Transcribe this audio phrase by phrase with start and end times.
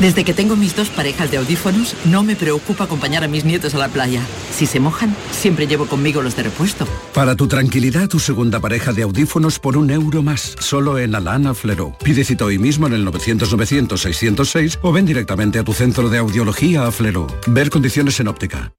[0.00, 3.74] Desde que tengo mis dos parejas de audífonos, no me preocupa acompañar a mis nietos
[3.74, 4.20] a la playa.
[4.52, 6.86] Si se mojan, siempre llevo conmigo los de repuesto.
[7.14, 11.54] Para tu tranquilidad, tu segunda pareja de audífonos por un euro más, solo en Alana
[11.54, 11.96] Flero.
[12.04, 16.86] Pide cita hoy mismo en el 900-900-606 o ven directamente a tu centro de audiología
[16.86, 17.26] a Flero.
[17.46, 18.72] Ver condiciones en óptica.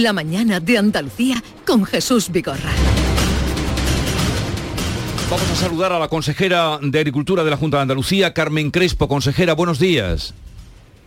[0.00, 2.72] La mañana de Andalucía con Jesús Vigorra.
[5.30, 9.06] Vamos a saludar a la consejera de Agricultura de la Junta de Andalucía, Carmen Crespo.
[9.06, 10.32] Consejera, buenos días.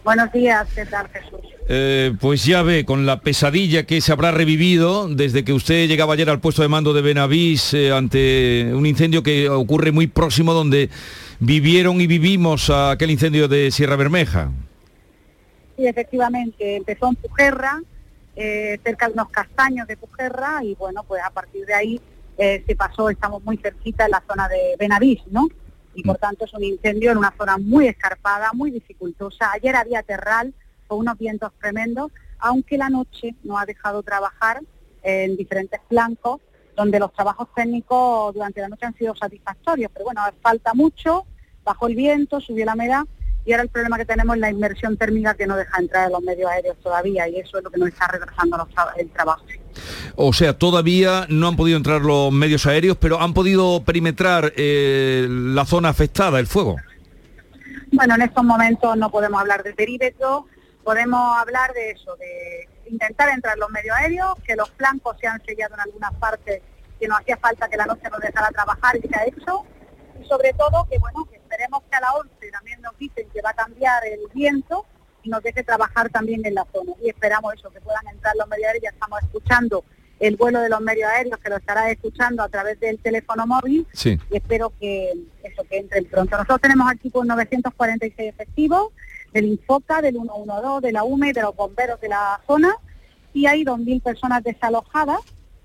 [0.04, 1.40] Buenos días, ¿qué tal Jesús?
[1.68, 6.14] Eh, pues ya ve, con la pesadilla que se habrá revivido desde que usted llegaba
[6.14, 10.54] ayer al puesto de mando de Benavís eh, ante un incendio que ocurre muy próximo
[10.54, 10.92] donde
[11.40, 14.52] vivieron y vivimos aquel incendio de Sierra Bermeja.
[15.76, 17.82] Sí, efectivamente, empezó en Pujerra,
[18.36, 22.02] eh, cerca de unos castaños de Pujerra y bueno, pues a partir de ahí
[22.38, 25.48] eh, se pasó, estamos muy cerquita en la zona de Benavís, ¿no?
[25.94, 29.52] Y por tanto es un incendio en una zona muy escarpada, muy dificultosa.
[29.54, 30.54] Ayer había terral
[30.88, 34.62] con unos vientos tremendos, aunque la noche no ha dejado trabajar
[35.02, 36.42] en diferentes flancos,
[36.76, 41.26] donde los trabajos técnicos durante la noche han sido satisfactorios, pero bueno, falta mucho,
[41.64, 43.06] bajó el viento, subió la humedad
[43.46, 46.10] y ahora el problema que tenemos es la inmersión térmica que no deja entrar a
[46.10, 48.68] los medios aéreos todavía y eso es lo que nos está retrasando los
[48.98, 49.46] el trabajo.
[50.16, 55.28] O sea, todavía no han podido entrar los medios aéreos, pero han podido perimetrar eh,
[55.30, 56.78] la zona afectada, el fuego.
[57.92, 60.48] Bueno, en estos momentos no podemos hablar de perímetro,
[60.84, 65.44] podemos hablar de eso, de intentar entrar los medios aéreos, que los flancos se han
[65.46, 66.62] sellado en algunas partes
[67.00, 69.64] que no hacía falta que la noche nos dejara trabajar y se ha hecho,
[70.20, 73.42] y sobre todo que bueno, que esperemos que a la 11 también nos dicen que
[73.42, 74.86] va a cambiar el viento
[75.24, 76.92] y nos deje trabajar también en la zona.
[77.02, 79.84] Y esperamos eso, que puedan entrar los medios aéreos, ya estamos escuchando
[80.20, 83.88] el vuelo de los medios aéreos, que lo estará escuchando a través del teléfono móvil.
[84.30, 85.14] Y espero que
[85.44, 86.36] eso que entren pronto.
[86.36, 88.90] Nosotros tenemos aquí con 946 efectivos
[89.34, 92.76] del Infoca, del 112, de la UME, de los bomberos de la zona.
[93.34, 95.20] Y hay 2.000 personas desalojadas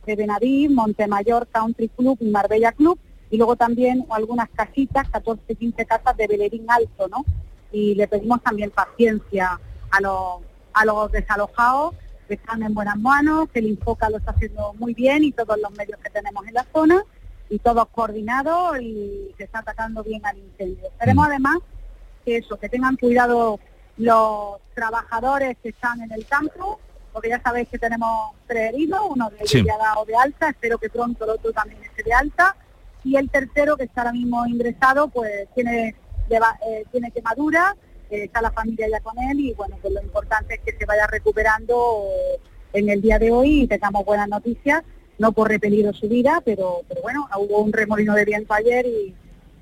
[0.06, 2.98] de Benavís, Montemayor Country Club y Marbella Club
[3.30, 7.24] y luego también algunas casitas, 14, 15 casas de Belerín Alto, ¿no?
[7.72, 9.60] Y le pedimos también paciencia
[9.90, 10.38] a los,
[10.72, 11.94] a los desalojados,
[12.26, 15.58] que están en buenas manos, que el Infoca lo está haciendo muy bien y todos
[15.60, 17.02] los medios que tenemos en la zona,
[17.48, 20.86] y todos coordinados y se está atacando bien al incendio.
[20.86, 21.58] Esperemos además
[22.24, 23.58] que eso, que tengan cuidado
[23.96, 26.78] los trabajadores que están en el campo,
[27.12, 29.64] porque ya sabéis que tenemos tres heridos, uno de ellos Sí.
[29.64, 32.54] ya ha dado de alta, espero que pronto el otro también esté de alta,
[33.04, 35.94] y el tercero que está ahora mismo ingresado, pues tiene,
[36.30, 37.76] eh, tiene quemadura,
[38.10, 40.84] eh, está la familia ya con él, y bueno, pues lo importante es que se
[40.86, 42.02] vaya recuperando
[42.34, 42.40] eh,
[42.74, 44.82] en el día de hoy y tengamos buenas noticias,
[45.18, 49.14] no corre peligro su vida, pero, pero bueno, hubo un remolino de viento ayer y,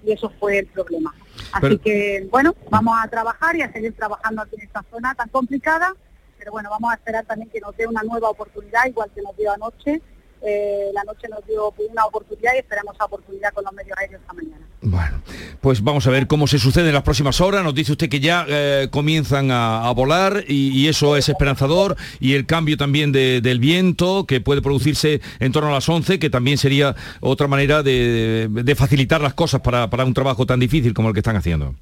[0.05, 1.15] y eso fue el problema.
[1.53, 5.15] Así Pero- que, bueno, vamos a trabajar y a seguir trabajando aquí en esta zona
[5.15, 5.95] tan complicada,
[6.39, 9.37] pero bueno, vamos a esperar también que nos dé una nueva oportunidad, igual que nos
[9.37, 10.01] dio anoche.
[10.47, 14.21] Eh, la noche nos dio una oportunidad y esperamos esa oportunidad con los medios aéreos
[14.21, 14.65] esta mañana.
[14.81, 15.21] Bueno,
[15.61, 17.65] pues vamos a ver cómo se sucede en las próximas horas.
[17.65, 21.97] Nos dice usted que ya eh, comienzan a, a volar y, y eso es esperanzador.
[22.21, 26.19] Y el cambio también de- del viento que puede producirse en torno a las 11,
[26.19, 30.61] que también sería otra manera de, de facilitar las cosas para, para un trabajo tan
[30.61, 31.75] difícil como el que están haciendo.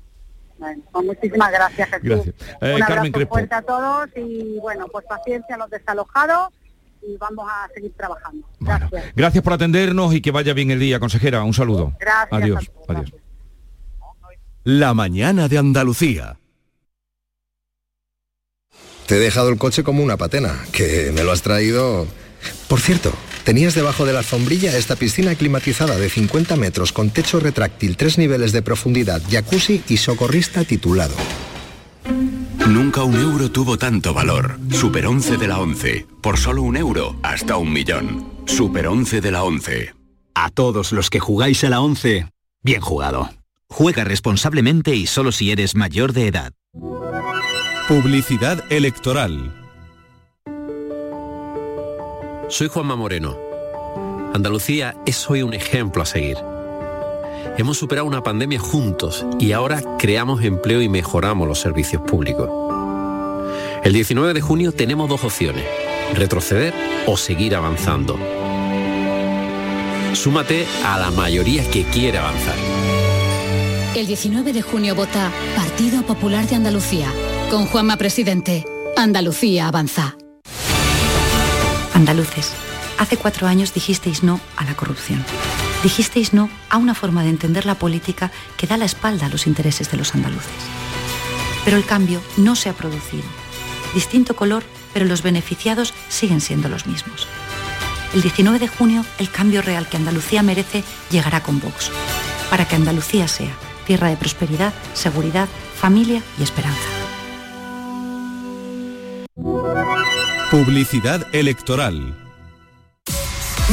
[0.58, 2.03] Bueno, pues muchísimas gracias, Jesús.
[2.08, 2.35] Gracias.
[2.62, 3.35] Eh, Un Carmen abrazo Crespo.
[3.35, 6.49] fuerte a todos y bueno, pues paciencia a los desalojados
[7.06, 8.47] y vamos a seguir trabajando.
[8.61, 9.05] Gracias.
[9.14, 11.43] Gracias por atendernos y que vaya bien el día, consejera.
[11.44, 11.93] Un saludo.
[12.00, 12.70] Gracias Adiós.
[12.88, 13.12] Adiós.
[14.64, 16.38] La mañana de Andalucía.
[19.06, 22.06] Te he dejado el coche como una patena, que me lo has traído...
[22.69, 23.12] Por cierto,
[23.44, 28.19] tenías debajo de la alfombrilla esta piscina climatizada de 50 metros con techo retráctil, tres
[28.19, 31.14] niveles de profundidad, jacuzzi y socorrista titulado.
[32.64, 34.58] Nunca un euro tuvo tanto valor.
[34.70, 36.06] Super 11 de la 11.
[36.20, 38.26] Por solo un euro, hasta un millón.
[38.47, 39.94] Super 11 de la 11.
[40.35, 42.29] A todos los que jugáis a la 11,
[42.62, 43.31] bien jugado.
[43.69, 46.53] Juega responsablemente y solo si eres mayor de edad.
[47.88, 49.55] Publicidad electoral.
[52.49, 53.37] Soy Juanma Moreno.
[54.35, 56.37] Andalucía es hoy un ejemplo a seguir.
[57.58, 62.50] Hemos superado una pandemia juntos y ahora creamos empleo y mejoramos los servicios públicos.
[63.82, 65.64] El 19 de junio tenemos dos opciones,
[66.14, 66.75] retroceder
[67.06, 68.19] o seguir avanzando.
[70.12, 72.56] Súmate a la mayoría que quiere avanzar.
[73.94, 77.10] El 19 de junio vota Partido Popular de Andalucía.
[77.50, 78.64] Con Juanma Presidente.
[78.96, 80.16] Andalucía avanza.
[81.94, 82.52] Andaluces,
[82.98, 85.25] hace cuatro años dijisteis no a la corrupción.
[85.82, 89.46] Dijisteis no a una forma de entender la política que da la espalda a los
[89.46, 90.50] intereses de los andaluces.
[91.64, 93.25] Pero el cambio no se ha producido.
[93.94, 97.26] Distinto color, pero los beneficiados siguen siendo los mismos.
[98.14, 101.90] El 19 de junio, el cambio real que Andalucía merece llegará con Vox,
[102.50, 103.55] para que Andalucía sea
[103.87, 106.81] tierra de prosperidad, seguridad, familia y esperanza.
[110.50, 112.25] Publicidad electoral.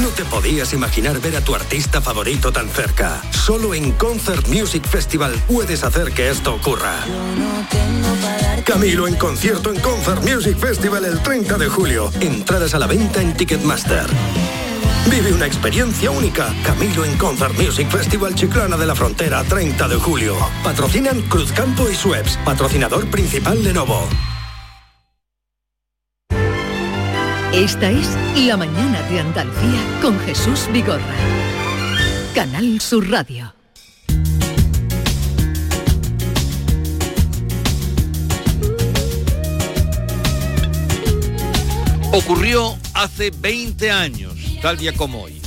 [0.02, 3.22] No te podías imaginar ver a tu artista favorito tan cerca.
[3.30, 6.96] Solo en Concert Music Festival puedes hacer que esto ocurra.
[8.66, 12.12] Camilo en concierto en Concert Music Festival el 30 de julio.
[12.22, 14.08] Entradas a la venta en Ticketmaster.
[15.12, 16.52] Vive una experiencia única.
[16.64, 20.36] Camilo en Concert Music Festival Chiclana de la Frontera 30 de julio.
[20.64, 22.40] Patrocinan Cruzcampo y Sueps.
[22.44, 24.10] Patrocinador principal Lenovo.
[27.54, 28.08] Esta es
[28.48, 31.04] La Mañana de Andalucía con Jesús Vigorra.
[32.34, 33.54] Canal Sur Radio.
[42.12, 45.43] Ocurrió hace 20 años, tal día como hoy.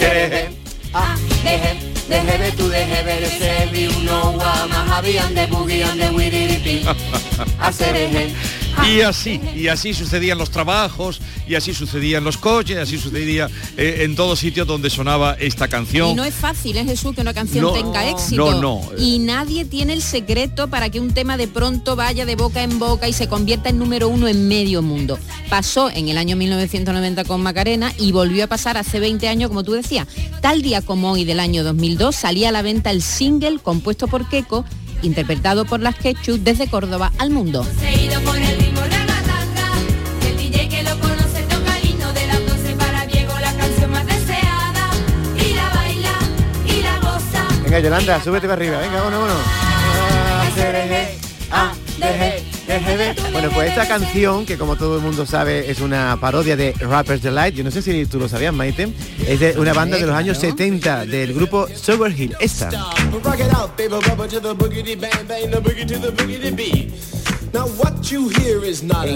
[0.00, 0.48] Deje,
[0.94, 1.14] ah,
[1.44, 1.76] deje,
[2.08, 6.86] deje de tú, deje de ser mi uno, guama, javi, ande, bugi, ande, wiri, dipi.
[7.60, 8.30] Hacer.
[8.88, 14.00] Y así, y así sucedían los trabajos, y así sucedían los coches, así sucedía eh,
[14.02, 16.10] en todos sitios donde sonaba esta canción.
[16.10, 18.52] Y no es fácil, ¿eh, Jesús, que una canción No, tenga éxito.
[18.52, 18.82] no, no.
[18.98, 22.78] Y nadie tiene el secreto para que un tema de pronto vaya de boca en
[22.78, 25.18] boca y se convierta en número uno en medio mundo.
[25.48, 29.62] Pasó en el año 1990 con Macarena y volvió a pasar hace 20 años, como
[29.62, 30.06] tú decías.
[30.40, 34.28] Tal día como hoy del año 2002 salía a la venta el single compuesto por
[34.28, 34.64] Keiko,
[35.02, 37.64] interpretado por las Quechu desde Córdoba al mundo.
[37.78, 39.72] Seguido por el ritmo ragatanga.
[40.26, 43.90] El DJ que lo conoce toca el himno de las 12 para Diego, la canción
[43.90, 44.90] más deseada.
[45.36, 46.18] Y la baila,
[46.66, 47.46] y la goza.
[47.62, 48.78] Venga, Yolanda, súbete para arriba.
[48.78, 49.34] Venga, bueno, bueno.
[53.32, 57.20] Bueno, pues esta canción, que como todo el mundo sabe es una parodia de Rappers
[57.20, 58.92] Delight, yo no sé si tú lo sabías, Maite,
[59.26, 62.36] es de una banda de los años 70 del grupo Sober Hill.
[62.38, 62.70] Esta.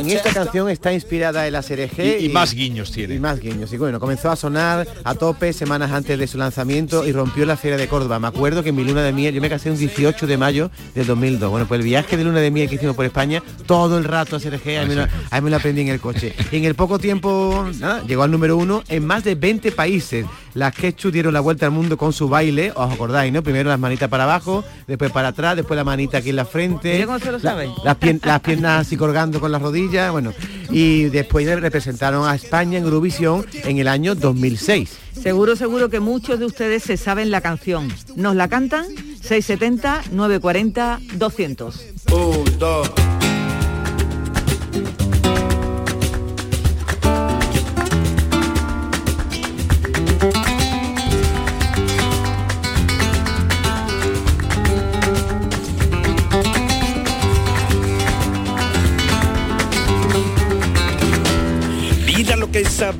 [0.01, 3.15] En esta canción está inspirada el ASRG Y- y más guiños tiene.
[3.15, 3.73] Y más guiños.
[3.73, 7.57] Y bueno, comenzó a sonar a tope semanas antes de su lanzamiento y rompió la
[7.57, 8.19] Feria de Córdoba.
[8.19, 10.71] Me acuerdo que en mi luna de miel, yo me casé un 18 de mayo
[10.97, 11.49] del 2002.
[11.51, 14.37] Bueno, pues el viaje de luna de miel que hicimos por España, todo el rato
[14.37, 16.35] ASRG, ahí me, lo, ahí me lo aprendí en el coche.
[16.51, 20.27] Y en el poco tiempo, nada, llegó al número uno en más de 20 países.
[20.55, 23.43] Las Quechu dieron la vuelta al mundo con su baile, os acordáis, ¿no?
[23.43, 26.93] Primero las manitas para abajo, después para atrás, después la manita aquí en la frente.
[26.95, 27.71] Mira cómo se lo La- sabe.
[27.85, 30.33] las, pien- las piernas así colgando con las rodillas, bueno.
[30.71, 34.99] Y después representaron a España en Eurovisión en el año 2006.
[35.21, 37.89] Seguro, seguro que muchos de ustedes se saben la canción.
[38.17, 38.87] ¿Nos la cantan?
[39.23, 41.81] 670 940 200.
[42.13, 42.91] Un, dos.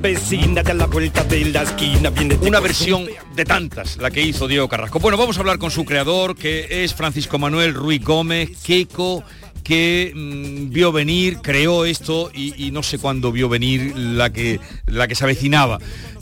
[0.05, 4.47] Avecina de la vuelta de la esquina viene Una versión de tantas, la que hizo
[4.47, 4.99] Diego Carrasco.
[4.99, 9.25] Bueno, vamos a hablar con su creador, que es Francisco Manuel Ruiz Gómez, Keiko,
[9.63, 14.61] que mm, vio venir, creó esto y, y no sé cuándo vio venir la que,
[14.87, 15.79] la que se avecinaba.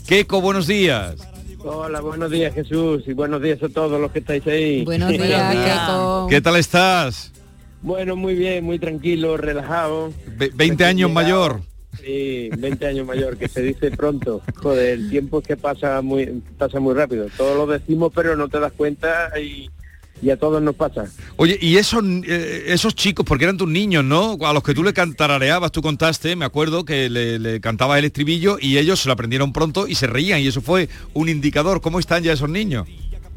[0.07, 1.15] Keiko, buenos días.
[1.59, 4.85] Hola, buenos días Jesús y buenos días a todos los que estáis ahí.
[4.85, 6.27] Buenos días, Keiko.
[6.29, 7.33] ¿Qué tal estás?
[7.81, 10.13] Bueno, muy bien, muy tranquilo, relajado.
[10.37, 11.59] Ve- 20 años mayor.
[12.01, 14.41] Sí, 20 años mayor, que se dice pronto.
[14.55, 17.27] Joder, el tiempo es que pasa muy pasa muy rápido.
[17.37, 19.69] Todos lo decimos, pero no te das cuenta y,
[20.29, 21.05] a todos nos pasa.
[21.35, 24.37] Oye, y esos, eh, esos chicos, porque eran tus niños, ¿no?
[24.41, 28.57] A los que tú le cantarareabas, tú contaste, me acuerdo que le, le el estribillo
[28.59, 31.81] y ellos se lo aprendieron pronto y se reían y eso fue un indicador.
[31.81, 32.87] ¿Cómo están ya esos niños?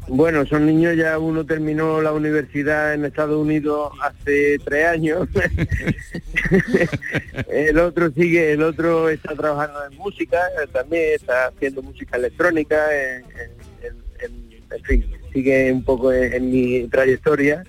[0.09, 5.27] Bueno, son niños, ya uno terminó la universidad en Estados Unidos hace tres años.
[7.49, 12.77] el otro sigue, el otro está trabajando en música, eh, también está haciendo música electrónica,
[12.95, 17.63] en, en- en- en fin, sigue un poco en, en mi trayectoria.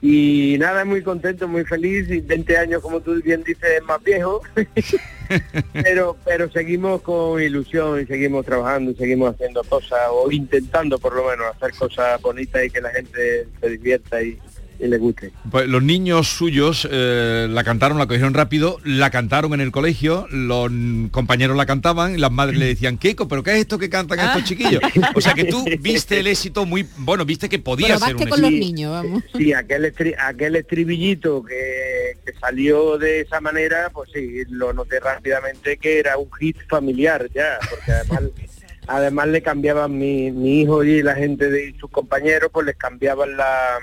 [0.00, 4.42] Y nada, muy contento, muy feliz, y 20 años, como tú bien dices, más viejo.
[5.72, 11.14] pero pero seguimos con ilusión y seguimos trabajando y seguimos haciendo cosas o intentando por
[11.14, 14.38] lo menos hacer cosas bonitas y que la gente se divierta y,
[14.84, 15.32] y le guste.
[15.50, 20.26] Pues los niños suyos eh, la cantaron, la cogieron rápido, la cantaron en el colegio,
[20.30, 20.70] los
[21.10, 24.20] compañeros la cantaban y las madres le decían, Keiko, ¿pero qué es esto que cantan
[24.20, 24.26] Ah.
[24.26, 24.80] estos chiquillos?
[25.14, 28.40] O sea que tú viste el éxito muy, bueno, viste que podía ser un con
[28.40, 28.66] los éxito.
[28.66, 29.22] niños, vamos.
[29.36, 35.00] Sí, aquel, estri- aquel estribillito que, que salió de esa manera, pues sí, lo noté
[35.00, 38.22] rápidamente que era un hit familiar ya, porque además
[38.86, 43.34] además le cambiaban mi, mi hijo y la gente de sus compañeros, pues les cambiaban
[43.34, 43.78] la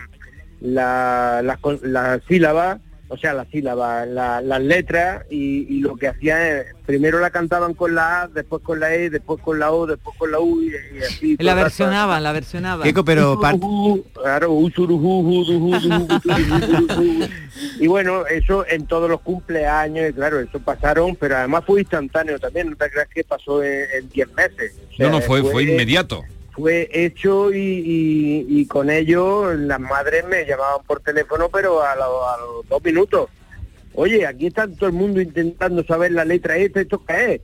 [0.61, 6.07] la, la, la sílaba, o sea, la sílaba, la- las letras y, y lo que
[6.07, 9.71] hacían es, primero la cantaban con la A, después con la E, después con la
[9.73, 11.35] O, después con la U y, y así.
[11.39, 12.83] La versionaban, la versionaban.
[12.83, 13.59] Keiko, pero Claro.
[17.79, 22.39] Y bueno, eso en todos los cumpleaños, y claro, eso pasaron, pero además fue instantáneo
[22.39, 24.73] también, no te creas que pasó en en 10 meses.
[24.91, 26.23] O sea, No, no, fue, fue inmediato.
[26.51, 31.95] Fue hecho y, y- y con ello las madres me llamaban por teléfono, pero a,
[31.95, 33.29] lo- a los dos minutos.
[33.93, 37.41] Oye, aquí está todo el mundo intentando saber la letra esta, ¿esto qué es?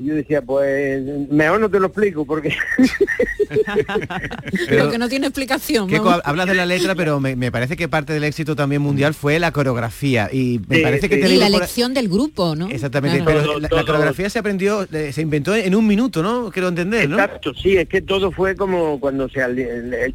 [0.00, 2.54] Y yo decía, pues mejor no te lo explico porque...
[4.68, 5.88] Pero que no tiene explicación.
[6.24, 9.38] Hablas de la letra, pero me, me parece que parte del éxito también mundial fue
[9.38, 10.28] la coreografía.
[10.32, 12.68] Y me Sí, parece que te y la por- elección del grupo, ¿no?
[12.68, 13.40] Exactamente, Claro.
[13.40, 16.50] pero la, la coreografía se aprendió, eh, se inventó en un minuto, ¿no?
[16.50, 17.16] Quiero entender, ¿no?
[17.18, 19.40] Exacto, sí, es que todo fue como cuando se...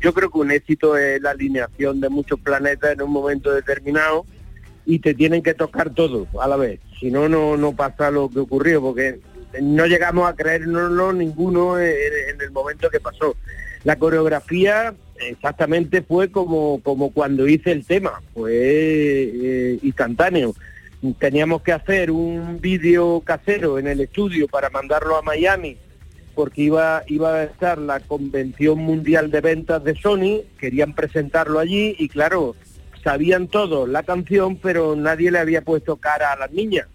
[0.01, 4.25] Yo creo que un éxito es la alineación de muchos planetas en un momento determinado
[4.85, 6.79] y te tienen que tocar todo a la vez.
[6.99, 9.19] Si no, no, no pasa lo que ocurrió, porque
[9.61, 13.35] no llegamos a creérnoslo ninguno en, el momento que pasó.
[13.83, 20.53] La coreografía exactamente fue como, como cuando hice el tema, fue eh, instantáneo.
[21.19, 25.77] Teníamos que hacer un vídeo casero en el estudio para mandarlo a Miami
[26.35, 31.95] porque iba, iba a estar la Convención Mundial de Ventas de Sony, querían presentarlo allí
[31.99, 32.55] y claro,
[33.03, 36.87] sabían todos la canción, pero nadie le había puesto cara a las niñas.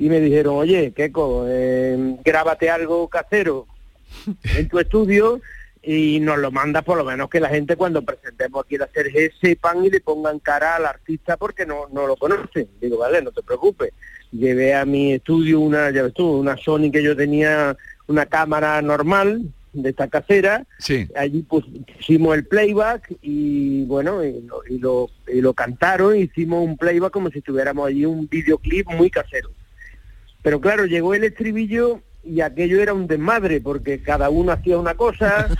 [0.00, 3.66] Y me dijeron, oye, Keiko, eh, grábate algo casero
[4.56, 5.42] en tu estudio
[5.82, 9.30] y nos lo manda por lo menos que la gente cuando presentemos aquí la Sergé
[9.38, 12.66] sepan y le pongan cara al artista porque no, no lo conocen.
[12.80, 13.92] Digo, vale, no te preocupes.
[14.32, 17.76] Llevé a mi estudio una, ya ves tú, una Sony que yo tenía,
[18.06, 20.64] una cámara normal de esta casera.
[20.78, 21.08] Sí.
[21.14, 26.78] Allí pusimos el playback y bueno, y lo, y lo, y lo cantaron, hicimos un
[26.78, 29.50] playback como si estuviéramos allí un videoclip muy casero.
[30.42, 34.94] Pero claro, llegó el estribillo y aquello era un desmadre porque cada uno hacía una
[34.94, 35.48] cosa.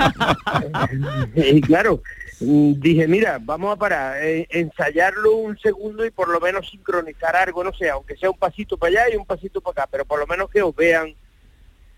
[1.34, 2.02] Y claro
[2.40, 7.36] mm, dije mira vamos a parar eh, ensayarlo un segundo y por lo menos sincronizar
[7.36, 10.04] algo no sé aunque sea un pasito para allá y un pasito para acá pero
[10.04, 11.14] por lo menos que os vean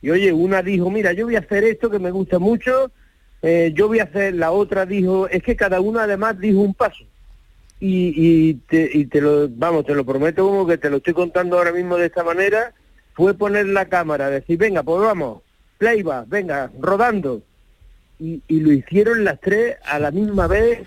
[0.01, 2.91] y oye una dijo mira yo voy a hacer esto que me gusta mucho
[3.43, 6.75] eh, yo voy a hacer la otra dijo es que cada uno además dijo un
[6.75, 7.05] paso
[7.85, 11.15] y, y, te, y te lo vamos te lo prometo como que te lo estoy
[11.15, 12.73] contando ahora mismo de esta manera
[13.15, 15.43] fue poner la cámara, decir, venga, pues vamos,
[15.79, 17.43] playback, venga, rodando.
[18.19, 20.87] Y, y lo hicieron las tres a la misma vez,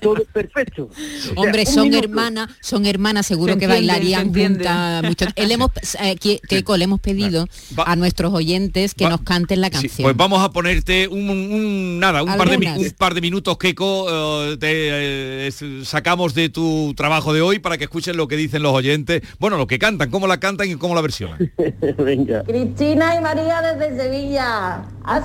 [0.00, 0.88] todo perfecto.
[0.94, 5.26] Sea, Hombre, son hermanas, son hermanas, seguro Se que bailarían juntas mucho.
[5.36, 7.46] Le hemos, eh, que- Keiko, le hemos pedido
[7.84, 10.02] a nuestros oyentes que nos canten la Sí, canción.
[10.04, 14.06] pues vamos a ponerte un, nada, un par, de, un par de minutos, Keiko,
[14.52, 15.50] eh, te eh,
[15.84, 19.22] sacamos de tu trabajo de hoy para que escuchen lo que dicen los oyentes.
[19.38, 21.52] Bueno, lo que cantan, cómo la cantan y cómo la versionan.
[21.98, 22.42] Venga.
[22.44, 24.84] Cristina y María desde Sevilla.
[25.04, 25.20] A,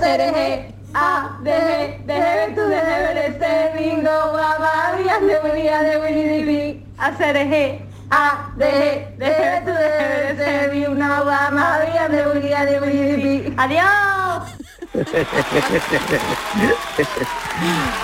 [1.42, 2.76] de, G, de, G, tú de,
[3.14, 3.42] de, C,
[3.78, 7.04] bingo, guapa, María de María de Winnie the Pooh.
[7.04, 7.80] Hacer eje,
[8.10, 12.80] a, de, G, de, G, tú de, de, C, bingo, guapa, María de María de
[12.80, 13.54] Winnie the Pooh.
[13.58, 14.58] ¡Adiós!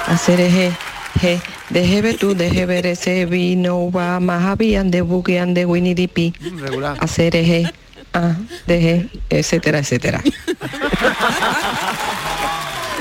[0.06, 0.72] Hacer eje,
[1.20, 5.94] je, deje ver tú, deje ver ese vino, va más habían de buquean de Winnie
[5.94, 6.32] the Pooh.
[6.60, 6.96] Regular.
[7.00, 7.72] Hacer eje,
[8.12, 8.34] a,
[8.66, 10.22] deje, etcétera, etcétera.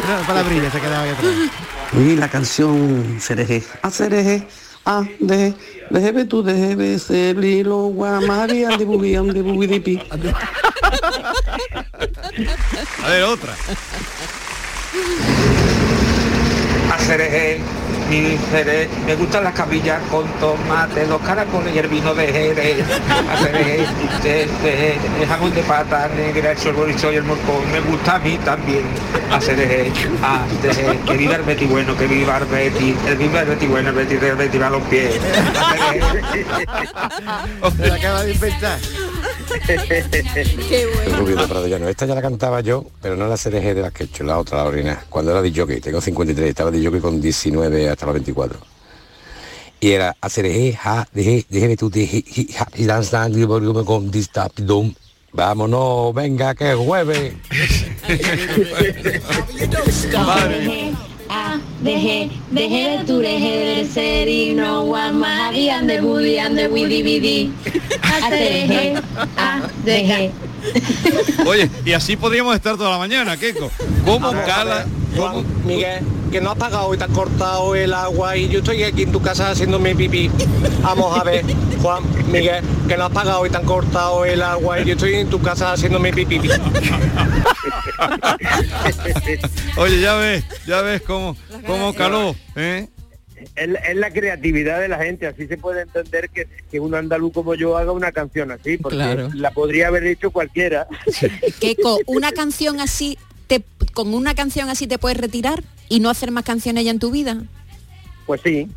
[0.08, 1.34] No, palabrilla se quedaba ahí atrás.
[1.94, 4.46] Y la canción Cereje, a Cereje,
[4.86, 5.54] a de,
[5.89, 10.02] deje tú, deje ese lilo, guamaria, de bubiam, de bubidipi.
[13.04, 13.54] A ver, otra.
[16.94, 17.62] Hacer eje,
[18.52, 22.86] Jerez, me gustan las cabillas con tomate, los caracoles y el vino de Jerez.
[23.43, 28.19] Eje, de, el jamón de pata negra, el chorizo y el morcón, me gusta a
[28.19, 28.84] mí también.
[29.43, 29.91] De,
[31.06, 33.95] que viva el Betty bueno, que viva el Betty, el viva el Betty bueno, el
[33.95, 35.15] Betty a los pies.
[37.78, 38.80] Se acaba de inventar.
[39.68, 41.88] El Rubio de Prado Llano.
[41.88, 44.38] Esta ya la cantaba yo, pero no la CDG de las que he hecho, la
[44.40, 45.06] otra, la orina.
[45.10, 48.60] Cuando era de jockey, tengo 53, estaba de jockey con 19 hasta los 24.
[49.80, 54.94] Y era hacer eje, ja, deje, déjeme tú, deje, y danza, y con distapidum.
[55.34, 57.34] Vámonos, venga, que jueves.
[61.36, 66.56] A, deje, deje de tu, deje de ser y no guama, habían de budi, and
[66.56, 67.52] de widi bidi.
[68.04, 68.93] Hacer eje,
[69.36, 70.32] a, deje.
[71.48, 73.72] Oye, y así podríamos estar toda la mañana, Keiko.
[74.06, 74.86] ¿Cómo cala?
[75.15, 78.84] Juan, Miguel, que no has pagado y te has cortado el agua y yo estoy
[78.84, 80.32] aquí en tu casa haciéndome pipí.
[80.82, 81.46] Vamos a ver,
[81.82, 85.13] Juan, Miguel, que no has pagado y te han cortado el agua y yo estoy
[85.15, 86.41] en tu casa haciéndome pipí.
[89.78, 91.23] Oye, ya ves, ya ves cómo,
[91.66, 92.88] cómo caló, ¿eh?
[93.56, 96.96] Es, la- es la creatividad de la gente, así se puede entender que, que un
[96.96, 99.30] andaluz como yo haga una canción así, porque Claro.
[99.34, 100.88] la podría haber hecho cualquiera.
[101.60, 103.62] Keiko, una canción así, te,
[103.94, 107.12] con una canción así te puedes retirar y no hacer más canciones ya en tu
[107.12, 107.44] vida.
[108.26, 108.70] Pues sí.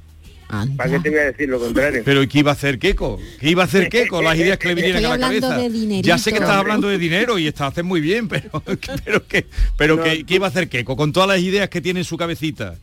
[0.48, 2.02] ¿Para qué te voy a decir lo contrario?
[2.04, 3.18] Pero ¿y qué iba a hacer Keiko?
[3.40, 4.22] ¿Qué iba a hacer Keiko?
[4.22, 5.56] Las ideas que le vinieron Estoy a la cabeza.
[5.58, 8.50] de ya sé que estás hablando de dinero y estás haces muy bien, pero
[9.04, 12.00] pero que pero que, ¿qué iba a hacer Keiko con todas las ideas que tiene
[12.00, 12.74] en su cabecita?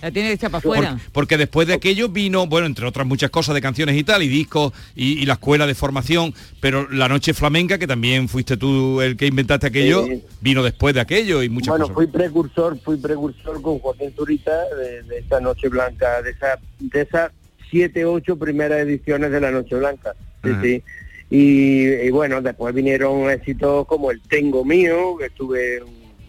[0.00, 0.98] La tiene hecha para Por- afuera.
[1.12, 4.28] porque después de aquello vino, bueno, entre otras muchas cosas de canciones y tal, y
[4.28, 9.00] discos y, y la escuela de formación, pero la noche flamenca, que también fuiste tú
[9.02, 10.22] el que inventaste aquello, Sí.
[10.40, 11.94] vino después de aquello y muchas bueno, cosas.
[11.96, 17.02] fui precursor, fui precursor con Joaquín Zurita de, de esa noche blanca, de esa, de
[17.08, 17.32] esa
[17.70, 20.14] siete, ocho primeras ediciones de La Noche Blanca.
[20.44, 20.62] Sí, Ajá.
[20.62, 20.82] sí.
[21.30, 25.82] Y, y bueno, después vinieron éxitos como El Tengo Mío, que estuve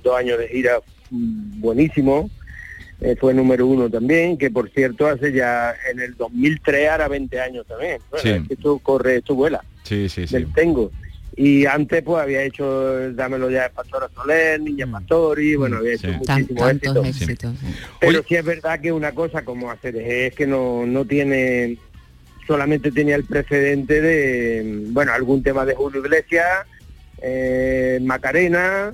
[0.04, 0.80] dos años de gira
[1.58, 2.30] buenísimo.
[3.02, 7.40] Eh, fue número uno también, que por cierto hace ya en el 2003 ahora 20
[7.40, 8.02] años también.
[8.12, 8.30] Bueno, Sí.
[8.30, 10.34] es que esto corre, esto vuela Sí, sí, sí.
[10.34, 10.92] del Tengo.
[11.42, 16.10] Y antes pues había hecho Dámelo ya de Pastora Soler, Niña Pastori, bueno, había hecho
[16.10, 17.08] muchísimos éxitos.
[17.08, 17.56] éxitos.
[17.98, 21.78] Pero sí es verdad que una cosa como hacer es que no, no tiene,
[22.46, 26.68] solamente tenía el precedente de, bueno, algún tema de Julio Iglesias,
[27.22, 28.92] eh, Macarena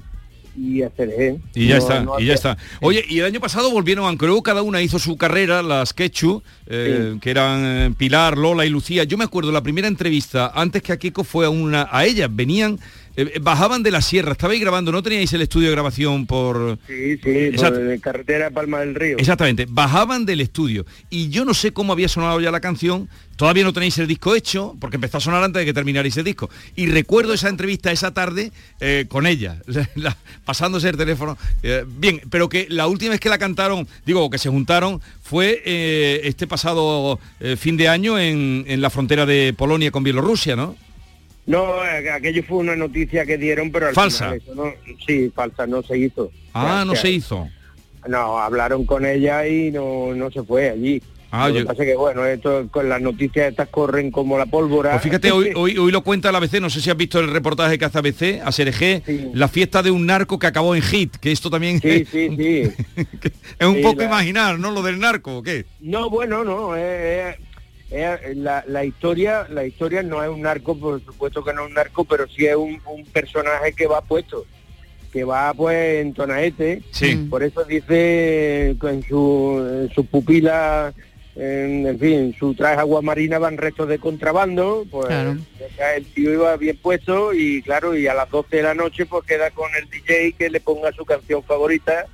[0.58, 2.58] y hacer Y ya está, y ya está.
[2.82, 6.42] Oye, y el año pasado volvieron, aunque luego cada una hizo su carrera, las Quechu,
[6.68, 9.04] eh, que eran eh, Pilar, Lola y Lucía.
[9.04, 12.30] Yo me acuerdo, la primera entrevista, antes que a Kiko, fue a una a ellas.
[12.32, 12.80] Venían,
[13.18, 16.78] eh, bajaban de la sierra, estabais grabando, no teníais el estudio de grabación por...
[16.88, 17.80] Sí, sí, Exacto.
[17.80, 19.18] por carretera Palma del Río.
[19.18, 23.64] Exactamente, bajaban del estudio y yo no sé cómo había sonado ya la canción, todavía
[23.64, 26.50] no tenéis el disco hecho, porque empezó a sonar antes de que terminarais el disco.
[26.76, 29.62] Y recuerdo esa entrevista esa tarde eh, con ella,
[29.96, 31.38] la- pasándose el teléfono.
[31.64, 35.62] Eh, bien, pero que la última vez que la cantaron, digo, que se juntaron, fue
[35.66, 40.56] eh, este pasado eh, fin de año en, en la frontera de Polonia con Bielorrusia,
[40.56, 40.76] ¿no?
[41.46, 44.32] No, eh, aquello fue una noticia que dieron, pero al Falsa.
[44.32, 46.32] final eso no, sí, falsa, no se hizo.
[46.54, 47.48] Ah, O no se hizo.
[48.08, 51.02] No, hablaron con ella y no, no se fue allí.
[51.32, 54.46] Ah, lo que pasa es que bueno, esto con las noticias estas corren como la
[54.46, 54.92] pólvora.
[54.92, 57.30] Pues fíjate, hoy, hoy, hoy lo cuenta el ABC, no sé si has visto el
[57.30, 59.04] reportaje que hace ABC, a Sergé,
[59.34, 62.62] la fiesta de un narco que acabó en hit, que esto también Sí, sí, sí.
[63.60, 64.72] es un Sí, poco la- imaginar, ¿no?
[64.72, 65.66] Lo del narco, ¿o qué?
[65.82, 67.36] No, bueno, no, eh,
[67.92, 71.68] eh, la, la historia, la historia no es un narco, por supuesto que no es
[71.70, 74.46] un narco, pero sí es un, un personaje que va puesto,
[75.14, 76.82] que va pues en tonaete.
[76.92, 77.16] Sí.
[77.30, 80.94] Por eso dice que en su, en su pupila,
[81.36, 85.38] en, en fin, en su traje agua marina van restos de contrabando, pues Claro.
[85.96, 89.26] el tío iba bien puesto y claro, y a las 12 de la noche pues
[89.26, 92.06] queda con el DJ que le ponga su canción favorita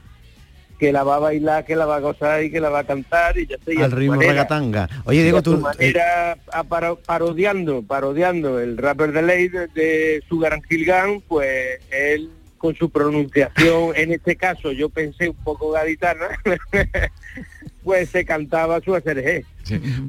[0.81, 2.83] que la va a bailar, que la va a gozar y que la va a
[2.83, 3.85] cantar y ya está.
[3.85, 4.31] Al ritmo manera.
[4.31, 4.89] regatanga.
[5.05, 5.53] Oye, Diego, tú...
[5.53, 10.59] eh, manera, a paro- parodiando, parodiando el rapper de ley de, de Sugar
[11.27, 16.29] pues él con su pronunciación, en este caso yo pensé un poco gaditana,
[17.83, 19.43] pues se cantaba su SRG.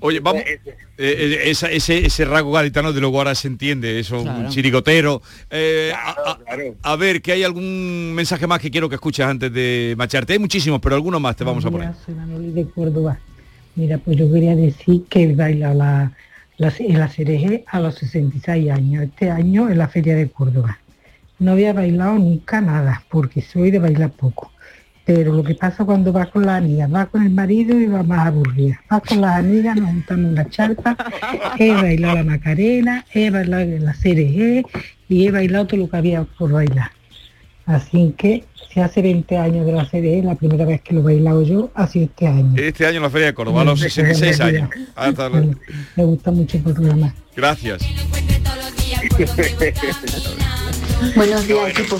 [0.00, 0.60] Oye, vamos, eh,
[0.98, 4.48] eh, esa- ese, ese rasgo gaditano de luego ahora se entiende, eso, un Claro.
[4.50, 5.22] chirigotero.
[5.50, 9.52] Eh, a, a- a ver, que hay algún mensaje más que quiero que escuches antes
[9.52, 10.32] de macharte.
[10.34, 11.90] Hay muchísimos, pero algunos más te vamos a poner.
[12.04, 13.18] Soy Manoli de Córdoba.
[13.74, 16.12] Mira, pues yo quería decir que he bailado la,
[16.58, 20.78] la, la CRG a los 66 años, este año en la Feria de Córdoba.
[21.38, 24.51] No había bailado nunca nada, porque soy de bailar poco.
[25.04, 28.06] Pero lo que pasa cuando vas con las amigas, vas con el marido y vas
[28.06, 28.80] más aburrida.
[28.88, 30.96] Vas con las amigas, nos juntamos en la charpa,
[31.58, 34.64] he bailado la Macarena, he bailado en la CRG
[35.08, 36.92] y he bailado todo lo que había por bailar.
[37.66, 41.14] Así que si hace 20 años de la CRG, la primera vez que lo he
[41.14, 42.54] bailado yo ha sido este año.
[42.56, 44.70] Este año en la Feria de Córdoba, a los 66 años.
[44.94, 45.28] Hasta.
[45.30, 47.14] Me gusta mucho el programa.
[47.36, 47.82] Gracias.
[51.16, 51.98] Buenos días, equipo.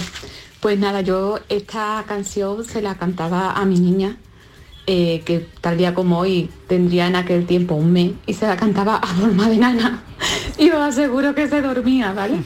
[0.62, 4.16] Pues nada, yo esta canción se la cantaba a mi niña,
[4.87, 8.57] eh, que tal día como hoy tendría en aquel tiempo un mes, y se la
[8.57, 10.05] cantaba a forma de nana.
[10.59, 12.37] Y os aseguro que se dormía, ¿vale?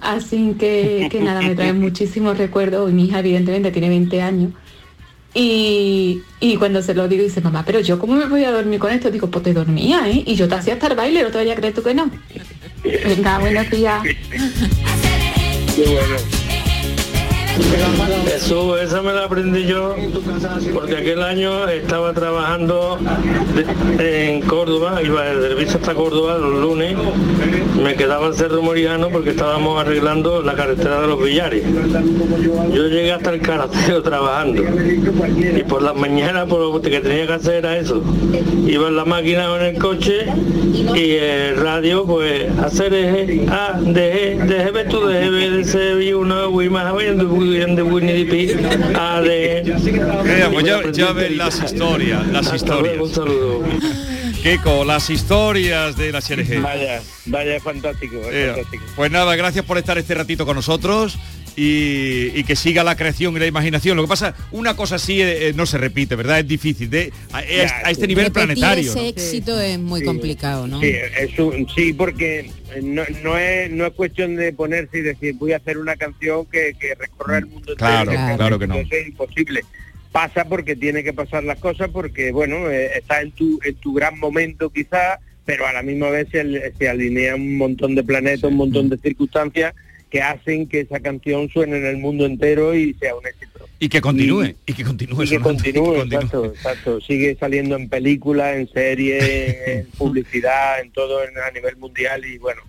[0.00, 2.90] Así que, que nada, me trae muchísimos recuerdos.
[2.92, 4.52] Mi hija evidentemente tiene 20 años.
[5.34, 8.78] Y, y cuando se lo digo dice, mamá, pero yo cómo me voy a dormir
[8.78, 10.22] con esto, digo, pues te dormía, ¿eh?
[10.24, 12.10] Y yo te hacía hasta el baile, no te vaya a creer tú que no.
[12.84, 14.02] Venga, buenos días.
[18.34, 19.94] Eso, esa me la aprendí yo
[20.74, 22.98] porque aquel año estaba trabajando
[23.98, 26.96] en Córdoba, iba de servicio hasta Córdoba los lunes,
[27.82, 31.64] me quedaba en Cerro Moriano porque estábamos arreglando la carretera de los Villares.
[32.72, 37.32] Yo llegué hasta el Caraceo trabajando y por las mañanas por lo que tenía que
[37.32, 38.02] hacer era eso.
[38.66, 40.26] Iba en la máquina o en el coche
[40.94, 45.64] y el radio pues hacer eje, A, D, G, D, G, tú, D, G, D,
[45.64, 46.92] C, B, uno, Wii, más,
[47.50, 49.62] de Wii, de Winnie the Pooh, A, D.
[50.24, 53.00] Mira, pues ya, ya ven las historias, las historias.
[53.00, 53.64] un saludo.
[54.42, 56.60] Kiko, las historias de la SRG.
[56.62, 58.84] Vaya, vaya, fantástico, Eh, fantástico.
[58.94, 61.18] Pues nada, gracias por estar este ratito con nosotros
[61.56, 63.96] y, y que siga la creación y la imaginación.
[63.96, 66.40] Lo que pasa, una cosa así eh, eh, no se repite, ¿verdad?
[66.40, 68.90] Es difícil, de, a, es- a este nivel Repetir planetario.
[68.90, 69.06] ese ¿no?
[69.08, 70.80] éxito es muy complicado, ¿no?
[70.80, 72.50] Sí, es un- sí, porque
[72.82, 76.44] no, no es no es cuestión de ponerse y decir voy a hacer una canción
[76.46, 77.76] que, que recorra el mundo entero.
[78.04, 78.74] Claro, claro que no.
[78.76, 79.62] Eso es imposible.
[80.12, 83.92] Pasa porque tiene que pasar las cosas, porque bueno, eh, estás en tu, en tu
[83.94, 88.44] gran momento quizás, pero a la misma vez se, se alinean un montón de planetas,
[88.50, 89.74] un montón de circunstancias
[90.16, 93.66] que hacen que esa canción suene en el mundo entero y sea un éxito.
[93.78, 95.22] Y que continúe, y, que continúe.
[95.24, 96.04] Y que continúe, que continúe.
[96.04, 97.00] exacto, exacto.
[97.02, 99.22] Sigue saliendo en películas, en series,
[99.66, 102.62] en publicidad, en todo en- a nivel mundial y bueno,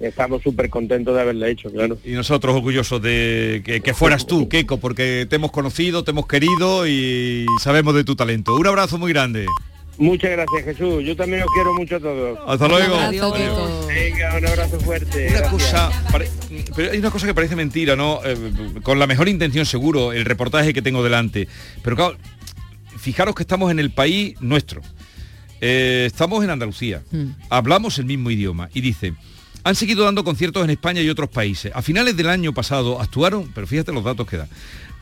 [0.00, 1.98] estamos súper contentos de haberlo hecho, claro.
[2.04, 6.26] Y nosotros orgullosos de que, que fueras tú, Keiko, porque te hemos conocido, te hemos
[6.26, 8.56] querido y sabemos de tu talento.
[8.56, 9.44] Un abrazo muy grande.
[9.96, 12.38] Muchas gracias Jesús, yo también os quiero mucho a todos.
[12.46, 12.96] Hasta luego.
[13.86, 15.28] Venga, un abrazo fuerte.
[15.30, 16.28] Una cosa, pare-
[16.74, 18.20] pero hay una cosa que parece mentira, ¿no?
[18.24, 18.36] Eh,
[18.82, 21.46] con la mejor intención seguro, el reportaje que tengo delante.
[21.82, 22.16] Pero claro,
[22.98, 24.80] fijaros que estamos en el país nuestro.
[25.60, 27.02] Eh, estamos en Andalucía.
[27.48, 28.68] Hablamos el mismo idioma.
[28.74, 29.14] Y dice,
[29.62, 31.70] han seguido dando conciertos en España y otros países.
[31.74, 34.48] A finales del año pasado actuaron, pero fíjate los datos que da,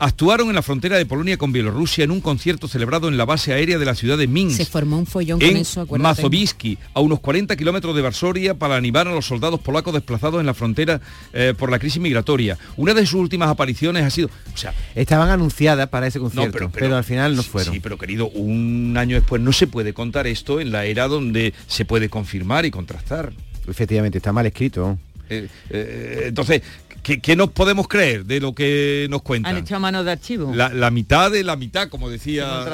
[0.03, 3.53] actuaron en la frontera de Polonia con Bielorrusia en un concierto celebrado en la base
[3.53, 6.21] aérea de la ciudad de Minsk Se formó un follón con en eso, acuérdate.
[6.21, 10.45] Mazowiecki, a unos 40 kilómetros de Varsovia, para animar a los soldados polacos desplazados en
[10.45, 10.99] la frontera
[11.31, 12.57] eh, por la crisis migratoria.
[12.75, 16.69] Una de sus últimas apariciones ha sido, o sea, Estaban anunciadas para ese concierto, pero-
[16.69, 17.73] pero, pero- al final no sí, fueron.
[17.73, 21.53] Sí, pero querido, un año después no se puede contar esto en la era donde
[21.67, 23.31] se puede confirmar y contrastar.
[23.67, 24.97] Efectivamente, está mal escrito.
[25.29, 26.61] Eh, eh, entonces,
[27.03, 29.57] ¿qué, qué nos podemos creer de lo que nos Han cuentan?
[29.57, 30.51] hecho mano de archivo.
[30.55, 32.65] La, la mitad de la mitad, como decía...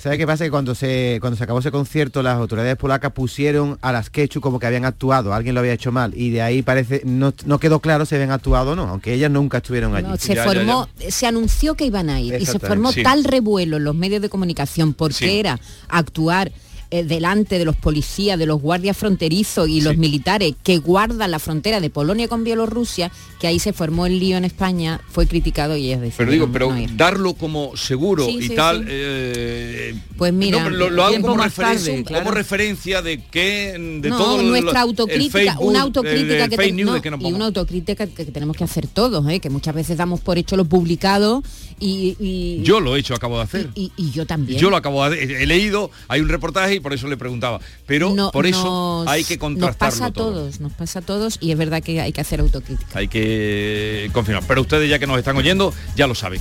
[0.00, 0.44] ¿Sabe qué pasa?
[0.44, 4.40] Que cuando se, cuando se acabó ese concierto, las autoridades polacas pusieron a las Quechu
[4.40, 7.58] como que habían actuado, alguien lo había hecho mal, y de ahí parece, no, no
[7.58, 10.06] quedó claro si habían actuado o no, aunque ellas nunca estuvieron allí.
[10.08, 13.02] No, se formó, se anunció que iban a ir y se formó Sí.
[13.02, 15.38] tal revuelo en los medios de comunicación porque Sí.
[15.38, 15.58] era
[15.88, 16.52] actuar
[16.92, 21.38] eh, delante de los policías, de los guardias fronterizos y los militares que guardan la
[21.38, 25.76] frontera de Polonia con Bielorrusia, que ahí se formó el lío en España, fue criticado
[25.76, 30.32] y ellas Pero digo, pero no darlo como seguro Sí, y sí, tal, eh, Pues
[30.32, 32.24] mira, no, lo, lo hago como, referencia, tarde, claro.
[32.24, 36.50] como referencia de que de no, todo lo- nuestra el autocrítica, Facebook, una autocrítica el
[36.50, 39.40] que, te- news que y una autocrítica que, que tenemos que hacer todos, ¿eh?
[39.40, 41.42] que muchas veces damos por hecho lo publicado
[41.80, 43.70] y, y- Yo lo he hecho, acabo de hacer.
[43.74, 44.58] y, y yo también.
[44.58, 47.60] Yo lo acabo de he leído, hay un reportaje por eso le preguntaba.
[47.86, 48.64] Pero No- por eso
[49.04, 50.30] nos- hay que Nos contrastarlo pasa a todo.
[50.32, 52.98] todos, nos pasa a todos y es verdad que hay que hacer autocrítica.
[52.98, 54.44] Hay que confirmar.
[54.46, 56.40] Pero ustedes ya que nos están oyendo, ya lo saben.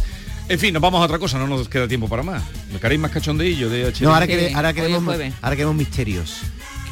[0.50, 2.44] En fin, nos vamos a otra cosa, no nos queda tiempo para más.
[2.74, 4.04] ¿Me queréis más cachondeillo de HL?
[4.04, 6.38] No, ahora, quere- ahora queremos, ahora queremos misterios.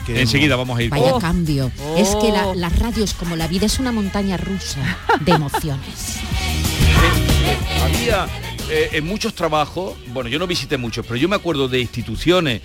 [0.06, 0.90] Queremos- Enseguida vamos a ir.
[0.90, 1.70] Vaya cambio.
[1.98, 4.80] Es que la, la radio es como la vida, es una montaña rusa
[5.20, 6.16] de emociones.
[7.84, 8.28] Había
[8.70, 12.62] eh, en muchos trabajos, bueno, yo no visité muchos, pero yo me acuerdo de instituciones,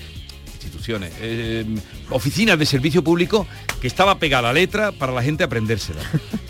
[0.85, 1.65] instituciones, eh,
[2.11, 3.47] oficinas de servicio público
[3.81, 6.01] que estaba pegada la letra para la gente aprendérsela.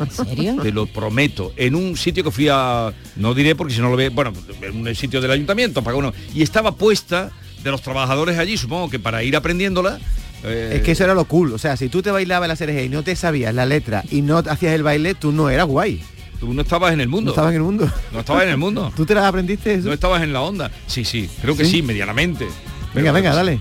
[0.00, 0.56] ¿En serio?
[0.62, 1.52] Te lo prometo.
[1.56, 4.76] En un sitio que fui a, no diré porque si no lo ve, bueno, en
[4.86, 7.30] un sitio del ayuntamiento, paga uno, y estaba puesta
[7.62, 9.98] de los trabajadores allí, supongo que para ir aprendiéndola.
[10.44, 11.52] eh, Es que eso era lo cool.
[11.52, 14.22] O sea, si tú te bailabas la CRG y no te sabías la letra y
[14.22, 16.02] no hacías el baile, tú no eras guay.
[16.40, 17.26] Tú no estabas en el mundo.
[17.26, 17.90] No estabas en el mundo.
[18.12, 18.92] No estabas en el mundo.
[18.96, 19.86] ¿Tú te las aprendiste eso?
[19.88, 20.70] No estabas en la onda.
[20.86, 21.70] Sí, sí, creo que ¿Sí?
[21.76, 22.44] sí, medianamente.
[22.92, 23.60] Venga, Pero- venga, dale.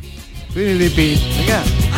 [0.53, 1.92] 飞得比，你看。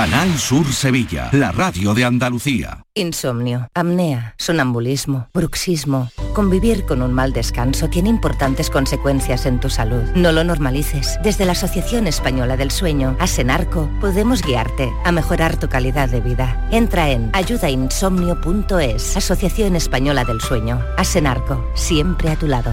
[0.00, 2.86] Canal Sur Sevilla, la radio de Andalucía.
[2.94, 6.08] Insomnio, apnea, sonambulismo, bruxismo.
[6.32, 10.02] Convivir con un mal descanso tiene importantes consecuencias en tu salud.
[10.14, 11.18] No lo normalices.
[11.22, 16.66] Desde la Asociación Española del Sueño, Asenarco, podemos guiarte a mejorar tu calidad de vida.
[16.70, 20.82] Entra en ayudainsomnio.es, Asociación Española del Sueño.
[20.96, 22.72] Asenarco, siempre a tu lado.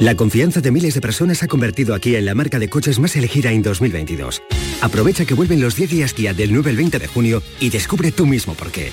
[0.00, 2.98] La confianza de miles de personas ha convertido a Kia en la marca de coches
[2.98, 4.42] más elegida en 2022.
[4.80, 8.10] Aprovecha que vuelven los 10 días Kia del 9 al 20 de junio y descubre
[8.10, 8.90] tú mismo por qué.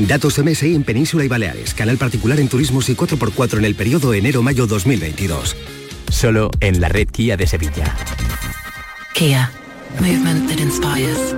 [0.00, 4.12] Datos MSI en Península y Baleares, canal particular en turismos y 4x4 en el periodo
[4.12, 5.56] enero-mayo 2022.
[6.10, 7.94] Solo en la red Kia de Sevilla.
[9.14, 9.52] Kia.
[10.00, 11.34] Movement that inspires.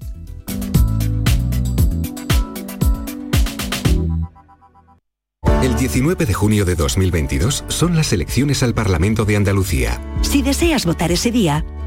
[5.60, 10.00] El 19 de junio de 2022 son las elecciones al Parlamento de Andalucía.
[10.20, 11.64] Si deseas votar ese día,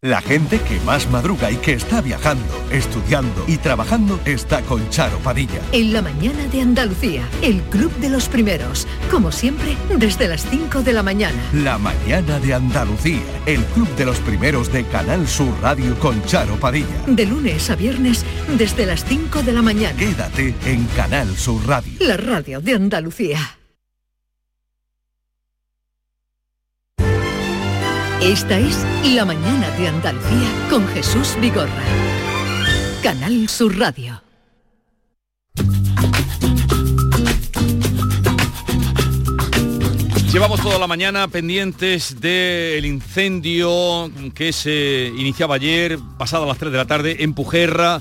[0.00, 5.18] La gente que más madruga y que está viajando, estudiando y trabajando está con Charo
[5.18, 5.60] Padilla.
[5.72, 10.84] En la mañana de Andalucía, el Club de los Primeros, como siempre, desde las 5
[10.84, 11.42] de la mañana.
[11.52, 16.54] La mañana de Andalucía, el club de los primeros de Canal Sur Radio con Charo
[16.60, 17.02] Padilla.
[17.08, 18.24] De lunes a viernes,
[18.56, 19.98] desde las 5 de la mañana.
[19.98, 21.94] Quédate en Canal Sur Radio.
[21.98, 23.57] La radio de Andalucía.
[28.22, 31.84] Esta es La mañana de Andalucía con Jesús Vigorra.
[33.00, 34.20] Canal Sur Radio.
[40.32, 46.78] Llevamos toda la mañana pendientes del incendio que se iniciaba ayer, pasada las 3 de
[46.78, 48.00] la tarde, en Pujerra,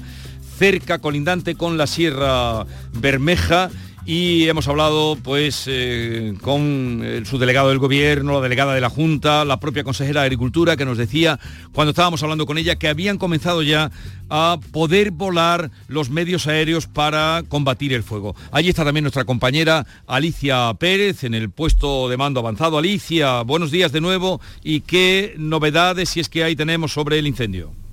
[0.57, 3.69] cerca, colindante con la Sierra Bermeja
[4.09, 9.43] y hemos hablado pues eh, con el subdelegado del gobierno, la delegada de la Junta,
[9.43, 11.37] la propia consejera de Agricultura que nos decía
[11.73, 13.91] cuando estábamos hablando con ella que habían comenzado ya
[14.29, 18.33] a poder volar los medios aéreos para combatir el fuego.
[18.53, 22.77] Allí está también nuestra compañera Alicia Pérez en el puesto de mando avanzado.
[22.77, 27.27] Alicia, buenos días de nuevo y qué novedades si es que ahí tenemos sobre el
[27.27, 27.86] incendio.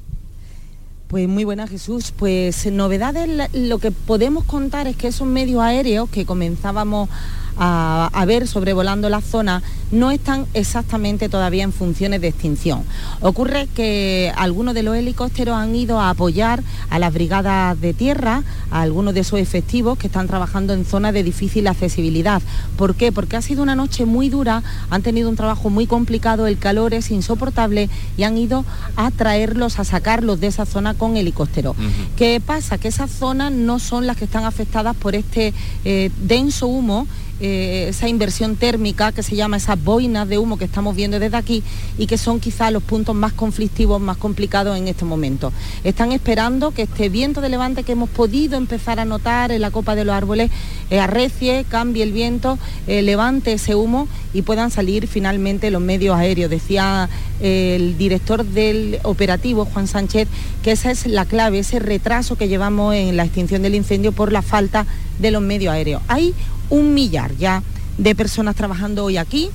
[1.14, 6.10] Pues muy buena Jesús, pues novedades lo que podemos contar es que esos medios aéreos
[6.10, 7.08] que comenzábamos
[7.56, 12.82] a, ver sobrevolando la zona no están exactamente todavía en funciones de extinción.
[13.20, 18.42] Ocurre que algunos de los helicópteros han ido a apoyar a las brigadas de tierra,
[18.70, 22.42] a algunos de esos efectivos que están trabajando en zonas de difícil accesibilidad.
[22.76, 23.12] ¿Por qué?
[23.12, 26.94] Porque ha sido una noche muy dura, han tenido un trabajo muy complicado, el calor
[26.94, 28.64] es insoportable y han ido
[28.96, 31.76] a traerlos, a sacarlos de esa zona con helicóptero.
[32.16, 32.78] ¿Qué pasa?
[32.78, 35.52] Que esas zonas no son las que están afectadas por este
[35.84, 37.06] eh, denso humo
[37.40, 41.36] eh, esa inversión térmica que se llama esas boinas de humo que estamos viendo desde
[41.36, 41.64] aquí
[41.98, 45.52] y que son quizás los puntos más conflictivos, más complicados en este momento.
[45.82, 49.72] Están esperando que este viento de levante que hemos podido empezar a notar en la
[49.72, 50.50] copa de los árboles
[50.90, 52.56] eh, arrecie, cambie el viento,
[52.86, 56.50] eh, levante ese humo y puedan salir finalmente los medios aéreos.
[56.50, 57.08] Decía
[57.40, 60.28] el director del operativo, Juan Sánchez,
[60.62, 64.32] que esa es la clave, ese retraso que llevamos en la extinción del incendio por
[64.32, 64.86] la falta
[65.18, 66.02] de los medios aéreos.
[66.08, 66.34] Hay
[66.74, 67.62] un millar ya
[67.98, 69.48] de personas trabajando hoy aquí,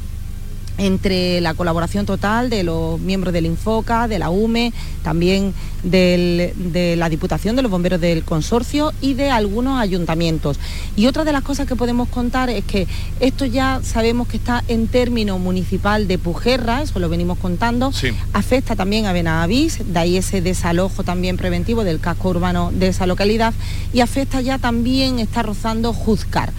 [0.77, 4.71] entre la colaboración total de los miembros del Infoca, de la UME,
[5.03, 5.53] también
[5.83, 10.57] de la Diputación, de los bomberos del consorcio y de algunos ayuntamientos.
[10.95, 12.87] Y otra de las cosas que podemos contar es que
[13.19, 17.91] esto ya sabemos que está en término municipal de Pujerra, eso lo venimos contando,
[18.31, 23.05] afecta también a Benavís, de ahí ese desalojo también preventivo del casco urbano de esa
[23.05, 23.53] localidad
[23.91, 26.53] y afecta ya también, está rozando Juzcar.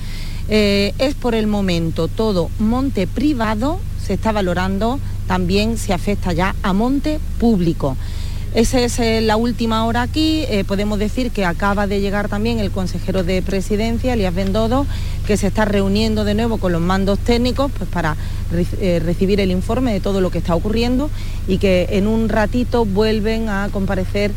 [0.53, 4.99] Eh, es por el momento todo monte privado, se está valorando,
[5.29, 7.97] también se afecta ya a monte público.
[8.53, 10.45] Esa es eh, la última hora aquí.
[10.49, 14.89] Eh, podemos decir que acaba de llegar también el consejero de presidencia, Elías Bendodo,
[15.25, 18.17] que se está reuniendo de nuevo con los mandos técnicos pues, para
[18.51, 21.11] recibir el informe de todo lo que está ocurriendo
[21.47, 24.33] y que en un ratito vuelven a comparecer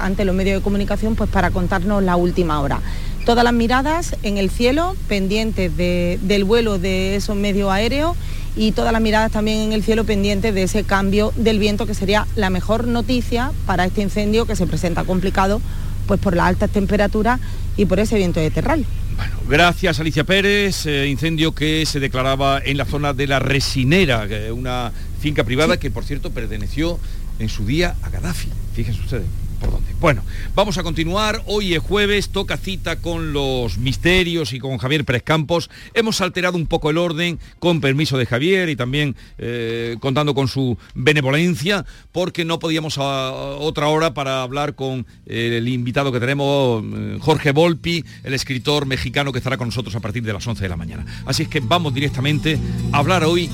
[0.00, 2.80] ante los medios de comunicación pues, para contarnos la última hora
[3.28, 8.16] todas las miradas en el cielo, pendientes del vuelo de esos medios aéreos
[8.56, 11.92] y todas las miradas también en el cielo pendientes de ese cambio del viento que
[11.92, 15.60] sería la mejor noticia para este incendio que se presenta complicado
[16.06, 17.38] pues por las altas temperaturas
[17.76, 18.86] y por ese viento de terral.
[19.18, 24.26] Bueno, gracias Alicia Pérez, eh, incendio que se declaraba en la zona de la Resinera,
[24.54, 26.98] una finca privada que por cierto perteneció
[27.38, 29.88] en su día a Gaddafi, fíjense ustedes por dónde.
[30.00, 30.22] Bueno,
[30.54, 31.42] vamos a continuar.
[31.46, 35.70] Hoy es jueves, toca cita con los misterios y con Javier Pérez Campos.
[35.92, 40.48] Hemos alterado un poco el orden, con permiso de Javier y también eh, contando con
[40.48, 46.84] su benevolencia, porque no podíamos a otra hora para hablar con el invitado que tenemos,
[46.84, 50.62] eh, Jorge Volpi, el escritor mexicano que estará con nosotros a partir de las 11
[50.62, 51.06] de la mañana.
[51.26, 52.58] Así es que vamos directamente
[52.92, 53.50] a hablar hoy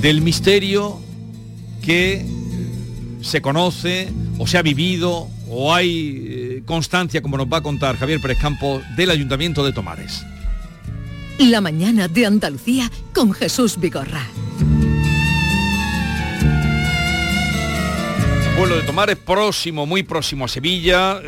[0.00, 1.00] del misterio
[1.82, 2.24] que
[3.20, 4.08] se conoce
[4.38, 8.38] o se ha vivido o hay eh, constancia, como nos va a contar Javier Pérez
[8.38, 10.24] Campos, del Ayuntamiento de Tomares.
[11.38, 14.26] La mañana de Andalucía con Jesús Vigorra.
[18.56, 21.20] Pueblo de Tomares próximo, muy próximo a Sevilla,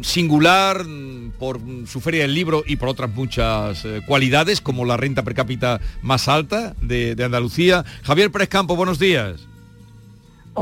[0.00, 0.86] singular
[1.38, 5.34] por su feria del libro y por otras muchas eh, cualidades, como la renta per
[5.34, 7.84] cápita más alta de, de Andalucía.
[8.02, 9.49] Javier Pérez Campos, buenos días.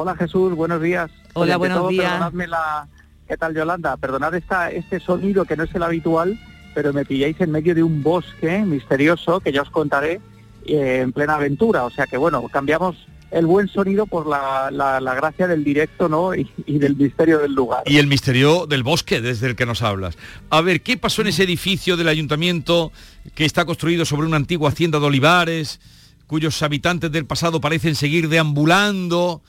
[0.01, 1.11] Hola Jesús, buenos días.
[1.32, 2.05] Hola, buenos días.
[2.05, 2.86] Perdonadme la...
[3.26, 3.96] ¿Qué tal Yolanda?
[3.96, 6.38] Perdonad esta, este sonido que no es el habitual,
[6.72, 10.20] pero me pilláis en medio de un bosque misterioso que ya os contaré
[10.66, 11.82] eh, en plena aventura.
[11.82, 12.94] O sea que bueno, cambiamos
[13.32, 14.70] el buen sonido por la,
[15.16, 16.32] gracia del directo ¿no?
[16.32, 17.82] Y, y, del misterio del lugar.
[17.84, 20.16] Y el misterio del bosque desde el que nos hablas.
[20.51, 22.92] A ver, ¿qué pasó en ese edificio del ayuntamiento
[23.34, 25.80] que está construido sobre una antigua hacienda de olivares,
[26.28, 29.42] cuyos habitantes del pasado parecen seguir deambulando?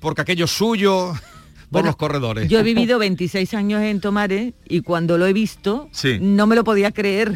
[0.00, 1.12] Porque aquello es suyo
[1.70, 2.48] por los corredores.
[2.48, 5.88] Yo he vivido 26 años en Tomares y cuando lo he visto
[6.20, 7.34] no me lo podía creer.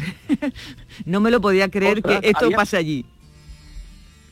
[1.05, 3.05] no me lo podía creer que esto pasa allí.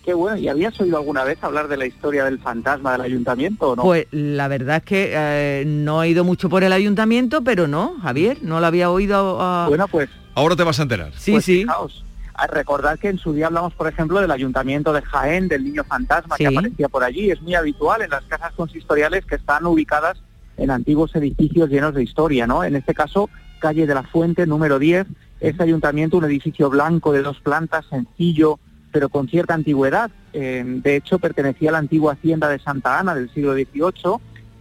[0.03, 3.69] Qué bueno, ¿y habías oído alguna vez hablar de la historia del fantasma del ayuntamiento
[3.69, 3.83] o no?
[3.83, 7.99] Pues la verdad es que eh, no he ido mucho por el ayuntamiento, pero no,
[8.01, 9.39] Javier, no lo había oído.
[9.39, 11.11] a- Bueno, pues Ahora te vas a enterar.
[11.19, 11.59] Sí, Pues sí.
[11.61, 12.03] fijaos,
[12.47, 16.37] recordar que en su día hablamos, por ejemplo, del ayuntamiento de Jaén, del niño fantasma
[16.37, 17.29] que aparecía por allí.
[17.29, 20.21] Es muy habitual en las casas consistoriales que están ubicadas
[20.57, 22.63] en antiguos edificios llenos de historia, ¿no?
[22.63, 23.29] En este caso,
[23.59, 25.07] calle de la Fuente, número 10,
[25.39, 28.59] ese ayuntamiento, un edificio blanco de dos plantas, sencillo,
[28.91, 30.11] pero con cierta antigüedad.
[30.33, 34.17] Eh, de hecho, pertenecía a la antigua hacienda de Santa Ana del siglo XVIII.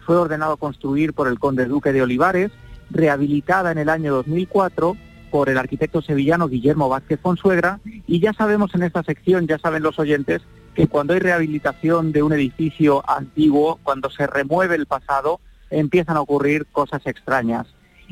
[0.07, 2.51] Fue ordenado construir por el conde duque de Olivares,
[2.91, 4.97] rehabilitada en el año 2004
[5.31, 7.81] por el arquitecto sevillano Guillermo Vázquez Fonsuegra.
[8.07, 10.43] Y ya sabemos en esta sección, ya saben los oyentes,
[10.74, 16.20] que cuando hay rehabilitación de un edificio antiguo, cuando se remueve el pasado, empiezan a
[16.20, 17.66] ocurrir cosas extrañas.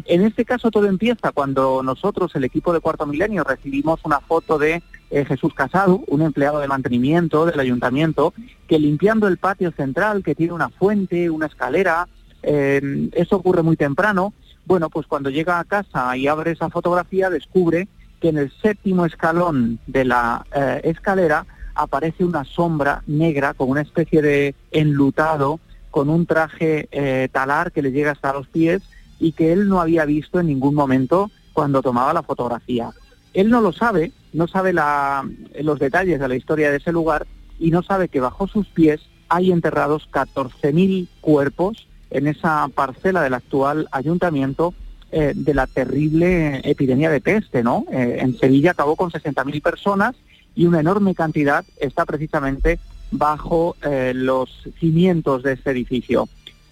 [0.05, 4.59] En este caso todo empieza cuando nosotros, el equipo de Cuarto Milenio, recibimos una foto
[4.59, 8.33] de eh, Jesús Casado, un empleado de mantenimiento del ayuntamiento,
[8.69, 12.07] que limpiando el patio central, que tiene una fuente, una escalera,
[12.43, 14.33] eh, eso ocurre muy temprano,
[14.69, 17.89] bueno, pues cuando llega a casa y abre esa fotografía, descubre
[18.21, 23.81] que en el séptimo escalón de la eh, escalera aparece una sombra negra con una
[23.81, 25.59] especie de enlutado,
[25.91, 28.83] con un traje eh, talar que le llega hasta los pies
[29.19, 32.91] y que él no había visto en ningún momento cuando tomaba la fotografía.
[33.33, 37.27] Él no lo sabe, no sabe los detalles de la historia de ese lugar
[37.59, 39.01] y no sabe que bajo sus pies
[39.31, 44.75] hay enterrados 14.000 cuerpos en esa parcela del actual ayuntamiento
[45.11, 47.87] eh, de la terrible epidemia de peste, ¿no?
[47.91, 50.17] Eh, en Sevilla acabó con 60.000 personas
[50.55, 52.79] y una enorme cantidad está precisamente
[53.11, 56.29] bajo eh, los cimientos de este edificio.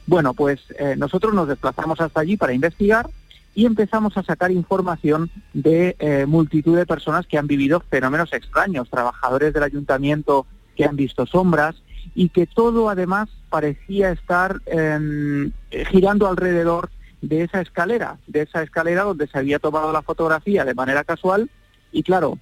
[0.06, 0.60] Bueno, pues
[0.98, 3.08] nosotros nos desplazamos hasta allí para investigar
[3.56, 9.52] y empezamos a sacar información de multitud de personas que han vivido fenómenos extraños, trabajadores
[9.52, 11.74] del ayuntamiento que han visto sombras
[12.14, 15.52] y que todo además parecía estar em,
[15.90, 16.90] girando alrededor
[17.22, 21.50] de esa escalera, de esa escalera donde se había tomado la fotografía de manera casual
[21.92, 22.38] y claro,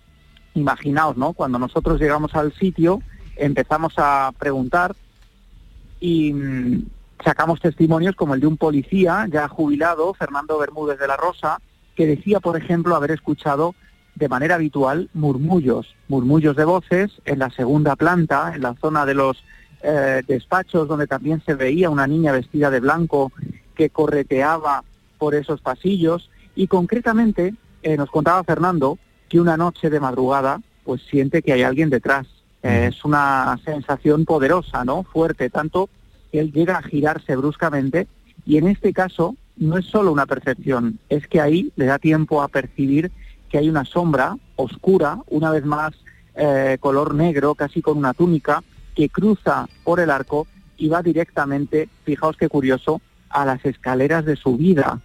[0.54, 1.32] imaginaos, ¿no?
[1.32, 3.00] Cuando nosotros llegamos al sitio
[3.36, 4.94] empezamos a preguntar
[6.00, 6.86] y mm,
[7.24, 11.60] sacamos testimonios como el de un policía ya jubilado, Fernando Bermúdez de la Rosa,
[11.96, 13.74] que decía, por ejemplo, haber escuchado
[14.14, 19.14] de manera habitual murmullos, murmullos de voces en la segunda planta, en la zona de
[19.14, 19.42] los
[19.82, 23.32] eh, despachos, donde también se veía una niña vestida de blanco
[23.74, 24.84] que correteaba
[25.18, 28.98] por esos pasillos y concretamente eh, nos contaba Fernando
[29.28, 32.26] que una noche de madrugada pues siente que hay alguien detrás.
[32.62, 35.02] Eh, es una sensación poderosa, ¿no?
[35.02, 35.88] Fuerte, tanto
[36.30, 38.06] que él llega a girarse bruscamente
[38.46, 42.42] y en este caso no es solo una percepción, es que ahí le da tiempo
[42.42, 43.12] a percibir
[43.54, 45.92] que hay una sombra oscura, una vez más
[46.34, 48.64] eh, color negro, casi con una túnica,
[48.96, 54.34] que cruza por el arco y va directamente, fijaos qué curioso, a las escaleras de
[54.34, 55.00] su vida.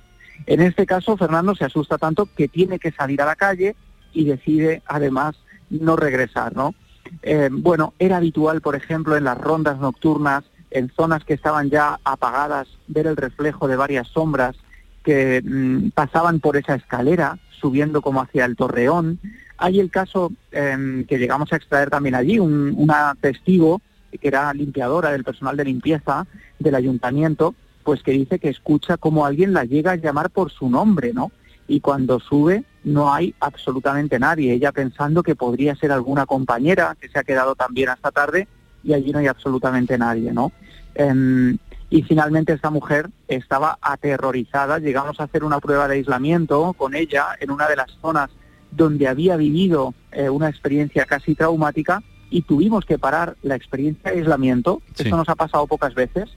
[0.47, 3.75] En este caso, Fernando se asusta tanto que tiene que salir a la calle
[4.13, 5.35] y decide, además,
[5.69, 6.73] no regresar, ¿no?
[7.21, 11.99] Eh, bueno, era habitual, por ejemplo, en las rondas nocturnas, en zonas que estaban ya
[12.03, 14.55] apagadas, ver el reflejo de varias sombras
[15.03, 19.19] que mm, pasaban por esa escalera, subiendo como hacia el torreón.
[19.57, 23.81] Hay el caso em, que llegamos a extraer también allí, un, una testigo
[24.17, 26.25] que era limpiadora del personal de limpieza
[26.57, 27.53] del ayuntamiento,
[27.83, 31.31] pues que dice que escucha como alguien la llega a llamar por su nombre, ¿no?
[31.67, 37.09] Y cuando sube no hay absolutamente nadie, ella pensando que podría ser alguna compañera que
[37.09, 38.47] se ha quedado también hasta tarde
[38.83, 40.51] y allí no hay absolutamente nadie, ¿no?
[40.95, 41.57] Em,
[41.89, 47.27] y finalmente esta mujer estaba aterrorizada, llegamos a hacer una prueba de aislamiento con ella
[47.39, 48.29] en una de las zonas
[48.71, 54.19] donde había vivido eh, una experiencia casi traumática y tuvimos que parar la experiencia de
[54.19, 55.07] aislamiento, Sí.
[55.07, 56.29] eso nos ha pasado pocas veces,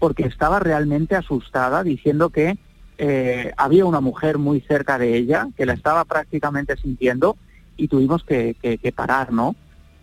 [0.00, 2.58] porque estaba realmente asustada diciendo que
[2.98, 7.36] eh, había una mujer muy cerca de ella, que la estaba prácticamente sintiendo
[7.76, 9.54] y tuvimos que, que- que parar, ¿no?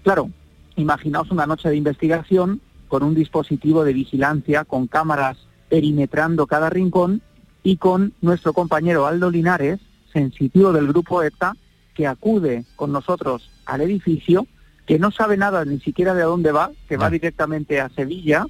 [0.03, 0.29] Claro,
[0.77, 2.61] imaginaos una noche de investigación
[2.93, 7.23] con un dispositivo de vigilancia, con cámaras perimetrando cada rincón
[7.63, 9.79] y con nuestro compañero Aldo Linares,
[10.13, 11.55] sensitivo del grupo ETA,
[11.95, 14.45] que acude con nosotros al edificio,
[14.85, 18.45] que no sabe nada ni siquiera de a dónde va, que va directamente a Sevilla,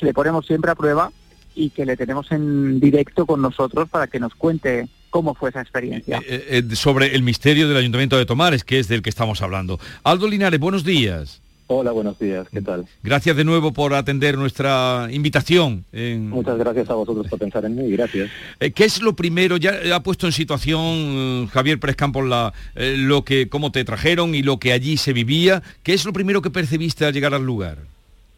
[0.00, 1.10] le ponemos siempre a prueba
[1.56, 5.62] y que le tenemos en directo con nosotros para que nos cuente cómo fue esa
[5.62, 6.22] experiencia.
[6.28, 9.80] Eh, eh, sobre el misterio del Ayuntamiento de Tomares, que es del que estamos hablando.
[10.04, 11.42] Aldo Linares, buenos días.
[11.72, 12.84] Hola, buenos días, ¿qué tal?
[13.04, 15.84] Gracias de nuevo por atender nuestra invitación.
[15.92, 18.28] en- Muchas gracias a vosotros por pensar en mí, gracias.
[18.58, 19.56] Eh, ¿Qué es lo primero?
[19.56, 23.84] Ya ha puesto en situación eh, Javier Pérez Campos la, eh, lo que, cómo te
[23.84, 25.62] trajeron y lo que allí se vivía.
[25.84, 27.78] ¿Qué es lo primero que percibiste al llegar al lugar?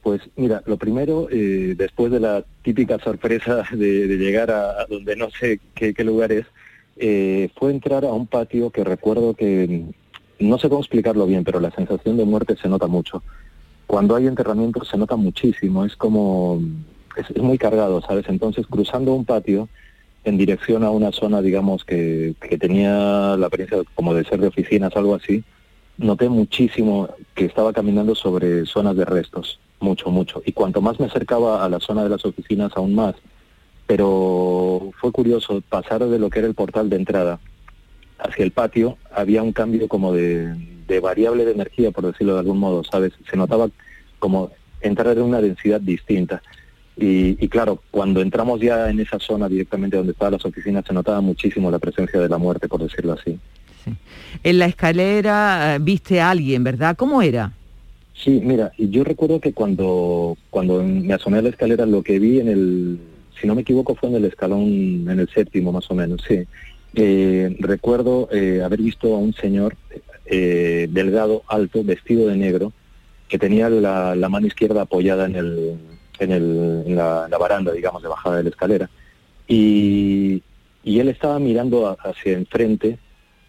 [0.03, 4.87] Pues mira, lo primero, eh, después de la típica sorpresa de, de llegar a, a
[4.91, 6.45] donde no sé qué, qué lugar es,
[6.99, 9.85] eh, fue entrar a un patio que recuerdo que,
[10.43, 13.23] no sé cómo explicarlo bien, pero la sensación de muerte se nota mucho.
[13.87, 16.61] Cuando hay enterramientos se nota muchísimo, es como,
[17.17, 18.27] es, muy cargado, ¿sabes?
[18.29, 19.69] Entonces cruzando un patio
[20.25, 24.47] en dirección a una zona, digamos, que, que tenía la apariencia como de ser de
[24.47, 25.43] oficinas, algo así,
[25.99, 30.43] noté muchísimo que estaba caminando sobre zonas de restos, mucho, mucho.
[30.45, 33.15] Y cuanto más me acercaba a la zona de las oficinas, aún más.
[33.87, 37.41] Pero fue curioso pasar de lo que era el portal de entrada
[38.23, 40.55] hacia el patio, había un cambio como de,
[40.87, 43.13] de variable de energía, por decirlo de algún modo, ¿sabes?
[43.31, 43.69] Se notaba
[44.19, 44.51] como
[44.81, 46.43] entrar en una densidad distinta.
[46.97, 50.93] Y, y claro, cuando entramos ya en esa zona directamente donde estaban las oficinas, se
[50.93, 53.39] notaba muchísimo la presencia de la muerte, por decirlo así.
[54.43, 56.97] En la escalera eh, viste a alguien, ¿verdad?
[56.97, 57.53] ¿Cómo era?
[58.15, 62.19] Sí, mira, y yo recuerdo que cuando, cuando me asomé a la escalera, lo que
[62.19, 62.99] vi en el,
[63.41, 64.63] si no me equivoco, fue en el escalón,
[65.09, 66.45] en el séptimo más o menos, sí.
[66.95, 69.77] Eh, recuerdo eh, haber visto a un señor
[70.27, 72.73] eh, delgado, alto, vestido de negro,
[73.29, 75.77] que tenía la, mano izquierda apoyada en, el,
[76.19, 78.91] en, el, en la, la baranda, digamos, de bajada de la escalera.
[79.49, 80.43] Y,
[80.85, 82.99] y él estaba mirando a- hacia enfrente,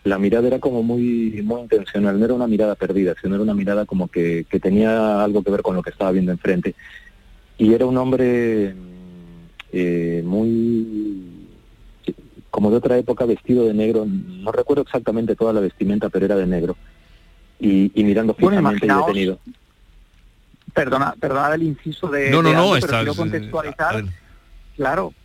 [0.05, 3.53] la mirada era como muy, muy intencional, no era una mirada perdida, sino era una
[3.53, 6.75] mirada como que, que tenía algo que ver con lo que estaba viendo enfrente.
[7.57, 8.73] Y era un hombre
[9.71, 11.32] eh, muy
[12.53, 16.35] como de otra época, vestido de negro, no recuerdo exactamente toda la vestimenta, pero era
[16.35, 16.77] de negro.
[17.59, 19.39] Y, y mirando Bueno, fijamente y detenido.
[20.71, 24.03] Perdona, perdona el inciso de, No, no, de no, Aldo, pero quiero eh, contextualizar.
[24.75, 25.15] Claro,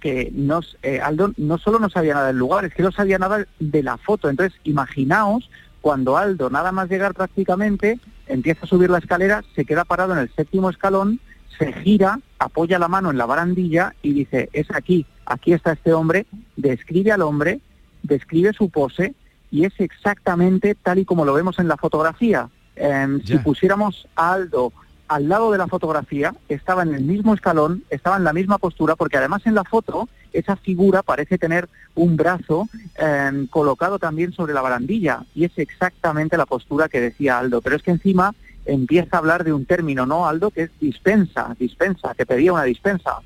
[0.00, 3.18] que nos, eh, Aldo no solo no sabía nada del lugar, es que no sabía
[3.18, 4.30] nada de la foto.
[4.30, 5.50] Entonces, imaginaos
[5.82, 10.20] cuando Aldo, nada más llegar prácticamente, empieza a subir la escalera, se queda parado en
[10.20, 11.20] el séptimo escalón,
[11.58, 15.92] se gira, apoya la mano en la barandilla y dice, es aquí, aquí está este
[15.92, 16.26] hombre,
[16.56, 17.60] describe al hombre,
[18.02, 19.14] describe su pose
[19.50, 22.48] y es exactamente tal y como lo vemos en la fotografía.
[22.76, 24.72] Em, si pusiéramos a Aldo
[25.08, 28.94] al lado de la fotografía, estaba en el mismo escalón, estaba en la misma postura,
[28.94, 34.52] porque además en la foto esa figura parece tener un brazo em, colocado también sobre
[34.52, 37.62] la barandilla y es exactamente la postura que decía Aldo.
[37.62, 38.34] Pero es que encima
[38.66, 40.50] empieza a hablar de un término, ¿no, Aldo?
[40.50, 43.20] Que es dispensa, dispensa, que pedía una dispensa.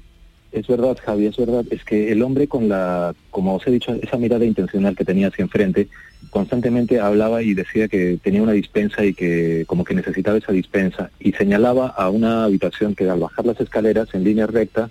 [0.53, 1.65] Es verdad, Javi, es verdad.
[1.71, 5.29] Es que el hombre con la, como os he dicho, esa mirada intencional que tenía
[5.29, 5.89] hacia enfrente,
[6.31, 11.11] constantemente hablaba y decía que tenía una dispensa y que como que necesitaba esa dispensa.
[11.19, 14.91] Y señalaba a una habitación que al bajar las escaleras en línea recta,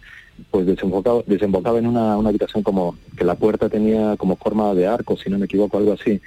[0.49, 4.87] pues desembocaba, desembocaba en una, una habitación como que la puerta tenía como forma de
[4.87, 6.19] arco, si no me equivoco, algo así.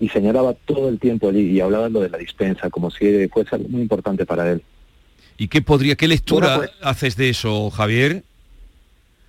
[0.00, 3.54] Y señalaba todo el tiempo allí y hablaba lo de la dispensa, como si fuese
[3.54, 4.62] algo muy importante para él.
[5.38, 8.24] ¿Y qué podría, qué lectura Bueno, pues- haces de eso, Javier?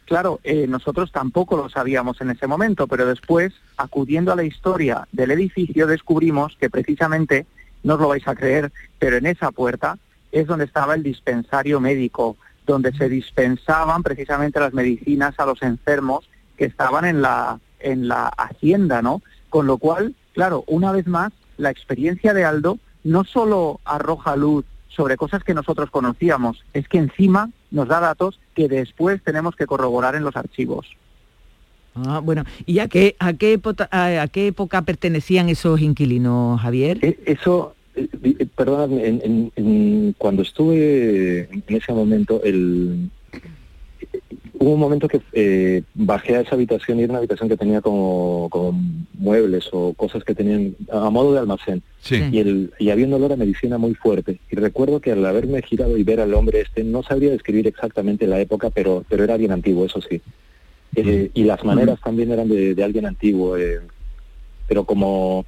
[0.05, 5.07] Claro, eh, nosotros tampoco lo sabíamos en ese momento, pero después, acudiendo a la historia
[5.11, 7.45] del edificio, descubrimos que precisamente,
[7.83, 9.97] no os lo vais a creer, pero en esa puerta
[10.31, 16.29] es donde estaba el dispensario médico, donde se dispensaban precisamente las medicinas a los enfermos
[16.57, 19.21] que estaban en la, en la hacienda, ¿no?
[19.49, 24.65] Con lo cual, claro, una vez más, la experiencia de Aldo no solo arroja luz
[24.87, 29.65] sobre cosas que nosotros conocíamos, es que encima nos da datos que después tenemos que
[29.65, 30.87] corroborar en los archivos.
[31.95, 36.97] Ah, bueno, ¿y a qué, a qué, época, a, qué época pertenecían esos inquilinos, Javier?
[37.03, 43.09] E- Eso, eh, eh, perdón, en- en- en- cuando estuve en ese momento, el,
[44.63, 47.81] hubo un momento que eh, bajé a esa habitación y era una habitación que tenía
[47.81, 48.79] como, como
[49.13, 51.83] muebles o cosas que tenían a modo de almacén.
[52.09, 54.39] Y, el, y había un olor a medicina muy fuerte.
[54.49, 58.25] Y recuerdo que al haberme girado y ver al hombre este, no sabría describir exactamente
[58.25, 60.21] la época, pero, pero era bien antiguo, eso sí.
[60.95, 63.81] Eh, y las maneras también eran de, de alguien antiguo, eh,
[64.67, 65.45] pero como,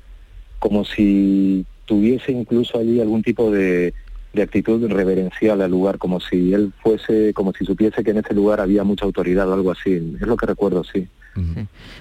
[0.59, 3.93] como si tuviese incluso allí algún tipo de,
[4.35, 8.33] de actitud reverencial al lugar, como si él fuese, como si supiese que en ese
[8.33, 10.15] lugar había mucha autoridad o algo así.
[10.19, 11.07] Es lo que recuerdo, sí.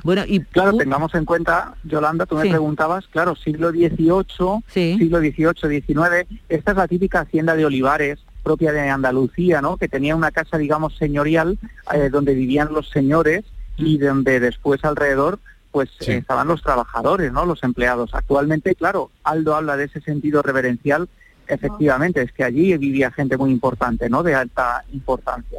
[0.04, 5.82] Bueno, y claro, tengamos en cuenta, Yolanda, tú me preguntabas, claro, siglo XVIII, siglo XVIII,
[5.82, 9.76] XIX, esta es la típica hacienda de olivares propia de Andalucía, ¿no?
[9.76, 11.58] Que tenía una casa, digamos, señorial,
[11.92, 13.44] eh, donde vivían los señores
[13.76, 15.40] y donde después alrededor
[15.72, 17.44] pues eh, estaban los trabajadores, ¿no?
[17.46, 18.14] Los empleados.
[18.14, 21.08] Actualmente, claro, Aldo habla de ese sentido reverencial,
[21.48, 24.22] efectivamente, es que allí vivía gente muy importante, ¿no?
[24.22, 25.58] De alta importancia.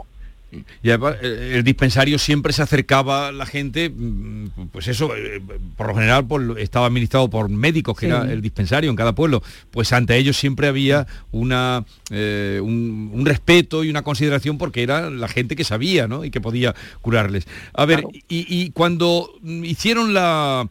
[0.82, 5.42] Y además, eh, el dispensario siempre se acercaba la gente, mm, pues eso, eh,
[5.76, 8.12] por lo general por- estaba administrado por médicos, que Sí.
[8.12, 13.26] era el dispensario en cada pueblo, pues ante ellos siempre había una, eh, un, un
[13.26, 16.24] respeto y una consideración porque era la gente que sabía ¿no?
[16.24, 17.48] y que podía curarles.
[17.74, 20.70] A ver, y, y cuando hicieron la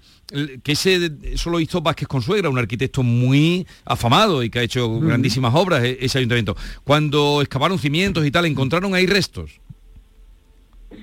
[0.62, 5.00] que ese eso lo hizo Vázquez Consuegra, un arquitecto muy afamado y que ha hecho
[5.00, 6.56] grandísimas obras e- ese ayuntamiento.
[6.84, 9.60] Cuando excavaron cimientos y tal, encontraron ahí restos.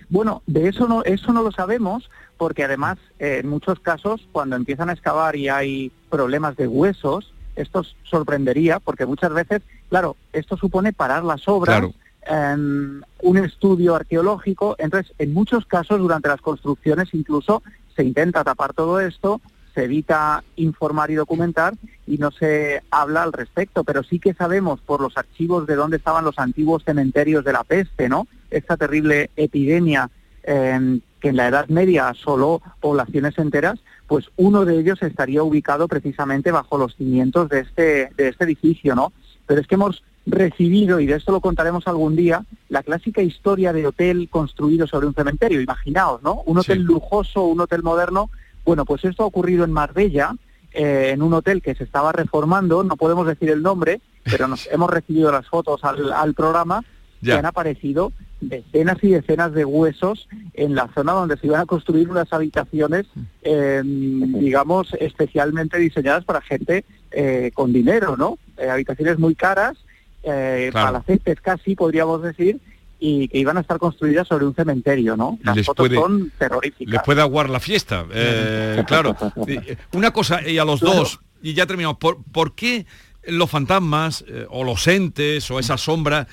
[0.09, 4.55] Bueno, de eso no, eso no lo sabemos, porque además, eh, en muchos casos, cuando
[4.55, 10.57] empiezan a excavar y hay problemas de huesos, esto sorprendería, porque muchas veces, claro, esto
[10.57, 11.93] supone parar las obras, Claro.
[12.27, 17.61] em, un estudio arqueológico, entonces, en muchos casos, durante las construcciones, incluso
[18.01, 19.41] se intenta tapar todo esto,
[19.75, 21.75] se evita informar y documentar
[22.07, 25.97] y no se habla al respecto, pero sí que sabemos por los archivos de dónde
[25.97, 28.27] estaban los antiguos cementerios de la peste, ¿no?
[28.49, 30.09] Esta terrible epidemia
[30.43, 35.87] eh, que en la Edad Media asoló poblaciones enteras, pues uno de ellos estaría ubicado
[35.87, 39.13] precisamente bajo los cimientos de este, de este edificio, ¿no?
[39.45, 43.73] Pero es que hemos recibido, y de esto lo contaremos algún día, la clásica historia
[43.73, 45.61] de hotel construido sobre un cementerio.
[45.61, 46.41] Imaginaos, ¿no?
[46.45, 48.29] Un hotel lujoso, un hotel moderno.
[48.63, 50.35] Bueno, pues esto ha ocurrido en Marbella,
[50.73, 54.67] eh, en un hotel que se estaba reformando, no podemos decir el nombre, pero nos
[54.71, 56.83] hemos recibido las fotos al, al programa
[57.21, 57.33] Ya.
[57.33, 61.65] que han aparecido decenas y decenas de huesos en la zona donde se iban a
[61.67, 63.05] construir unas habitaciones,
[63.43, 68.39] eh, digamos, especialmente diseñadas para gente eh, con dinero, ¿no?
[68.57, 69.77] Eh, habitaciones muy caras,
[70.23, 70.87] eh, Claro.
[70.93, 72.59] palacetes casi, podríamos decir,
[72.99, 75.39] y que iban a estar construidas sobre un cementerio, ¿no?
[75.43, 76.91] Las les fotos puede- son terroríficas.
[76.93, 79.15] Les puede aguar la fiesta, eh, claro.
[79.47, 82.85] Eh, Una cosa, y a los dos, y ya terminamos, ¿por, por qué
[83.23, 86.27] los fantasmas eh, o los entes o esas sombras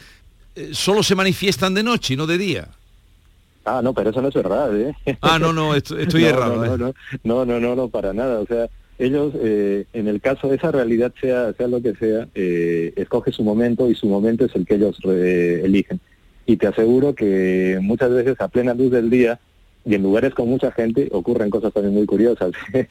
[0.57, 2.68] eh, solo se manifiestan de noche y no de día?
[3.64, 4.95] Ah, no, pero eso no es verdad, ¿eh?
[5.20, 6.68] Ah, no, no, esto- estoy No, errado, No, ¿eh?
[6.68, 8.41] no, no, no, no, no, no, para nada.
[8.41, 8.66] O sea,
[8.99, 13.32] ellos, eh, en el caso de esa realidad, sea, sea lo que sea, eh, escoge
[13.32, 16.01] su momento y su momento es el que ellos eligen.
[16.46, 19.38] Y te aseguro que muchas veces a plena luz del día
[19.84, 22.53] y en lugares con mucha gente ocurren cosas también muy curiosas.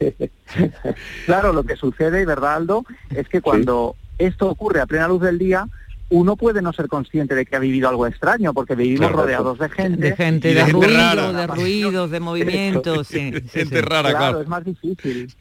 [1.26, 2.84] Claro, lo que sucede, ¿verdad, Aldo?
[3.14, 5.68] Es que cuando esto ocurre a plena luz del día,
[6.10, 9.22] uno puede no ser consciente de que ha vivido algo extraño, porque vivimos Claro.
[9.22, 10.02] rodeados de gente.
[10.10, 11.32] De gente, de, gente ruido, rara.
[11.32, 13.30] de ruidos, de movimientos, sí.
[13.32, 13.80] sí, Gente sí.
[13.82, 14.40] rara, claro.
[14.40, 15.32] es más difícil.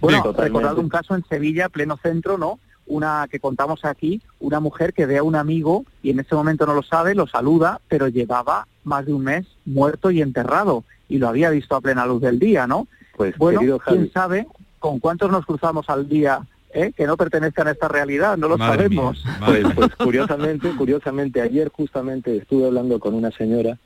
[0.00, 2.58] Bueno, recordad un caso en Sevilla, pleno centro, ¿no?
[2.86, 6.66] Una que contamos aquí, una mujer que ve a un amigo y en ese momento
[6.66, 11.18] no lo sabe, lo saluda, pero llevaba más de un mes muerto y enterrado y
[11.18, 12.86] lo había visto a plena luz del día, ¿no?
[13.16, 13.96] Pues bueno, querido Javi.
[13.98, 14.46] quién sabe
[14.78, 16.40] con cuántos nos cruzamos al día
[16.74, 19.24] eh, que no pertenezcan a esta realidad, no lo Madre sabemos.
[19.44, 23.78] Pues, pues curiosamente, curiosamente, ayer justamente estuve hablando con una señora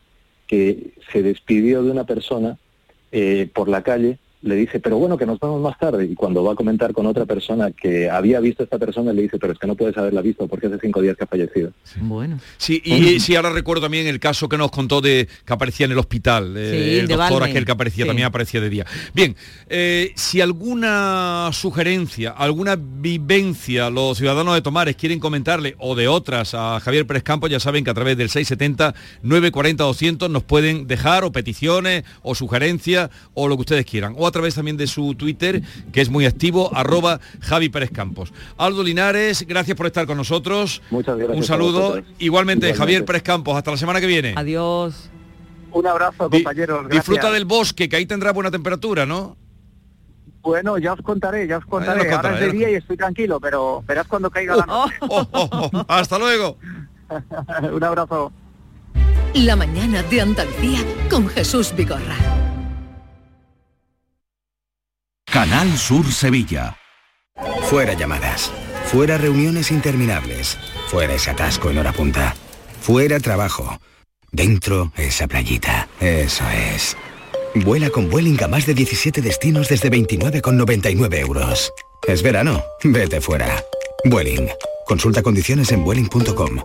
[0.47, 2.57] que se despidió de una persona
[3.13, 6.07] eh, por la calle, le dice, pero bueno, que nos vamos más tarde.
[6.07, 9.23] Y cuando va a comentar con otra persona que había visto a esta persona, le
[9.23, 11.73] dice, pero es que no puedes haberla visto porque hace cinco días que ha fallecido.
[12.01, 12.39] Bueno.
[12.57, 15.93] Sí, y sí, ahora recuerdo también el caso que nos contó de que aparecía en
[15.93, 16.57] el hospital.
[16.57, 18.09] eh, el de doctor aquel que aparecía, Sí.
[18.09, 18.87] también aparecía de día.
[19.13, 19.35] Bien,
[19.69, 26.55] eh, si alguna sugerencia, alguna vivencia los ciudadanos de Tomares quieren comentarle o de otras
[26.55, 31.33] a Javier Pérez Campos, ya saben que a través del 670-940-200 nos pueden dejar o
[31.33, 34.15] peticiones o sugerencias o lo que ustedes quieran.
[34.17, 35.63] O a través también de su Twitter,
[35.93, 38.33] que es muy activo, arroba Javi Pérez Campos.
[38.57, 40.83] Aldo Linares, gracias por estar con nosotros.
[40.91, 41.79] Muchas gracias Un saludo.
[41.89, 42.75] Igualmente, Igualmente.
[42.75, 44.35] Javier Pérez Campos, hasta la semana que viene.
[44.37, 45.11] Adiós.
[45.73, 46.85] Un abrazo, compañeros.
[46.85, 46.91] gracias.
[47.07, 49.37] Disfruta del bosque, que ahí tendrá buena temperatura, ¿no?
[50.41, 52.01] Bueno, ya os contaré, ya os contaré.
[52.01, 54.95] Ahora contará, es de día y estoy tranquilo, pero verás cuando caiga la noche.
[55.89, 56.57] Hasta luego.
[57.73, 58.33] Un abrazo.
[59.35, 62.17] La mañana de Andalucía con Jesús Vigorra.
[65.39, 66.77] Canal Sur Sevilla.
[67.71, 68.51] Fuera llamadas.
[68.87, 70.59] Fuera reuniones interminables.
[70.89, 72.35] Fuera ese atasco en hora punta.
[72.81, 73.79] Fuera trabajo.
[74.33, 75.87] Dentro esa playita.
[76.01, 76.43] Eso
[76.75, 76.97] es.
[77.55, 81.73] Vuela con Vueling a más de 17 destinos desde 29,99 euros.
[82.09, 82.65] Es verano.
[82.83, 83.63] Vete fuera.
[84.07, 84.49] Vueling.
[84.87, 86.65] Consulta condiciones en vueling.com.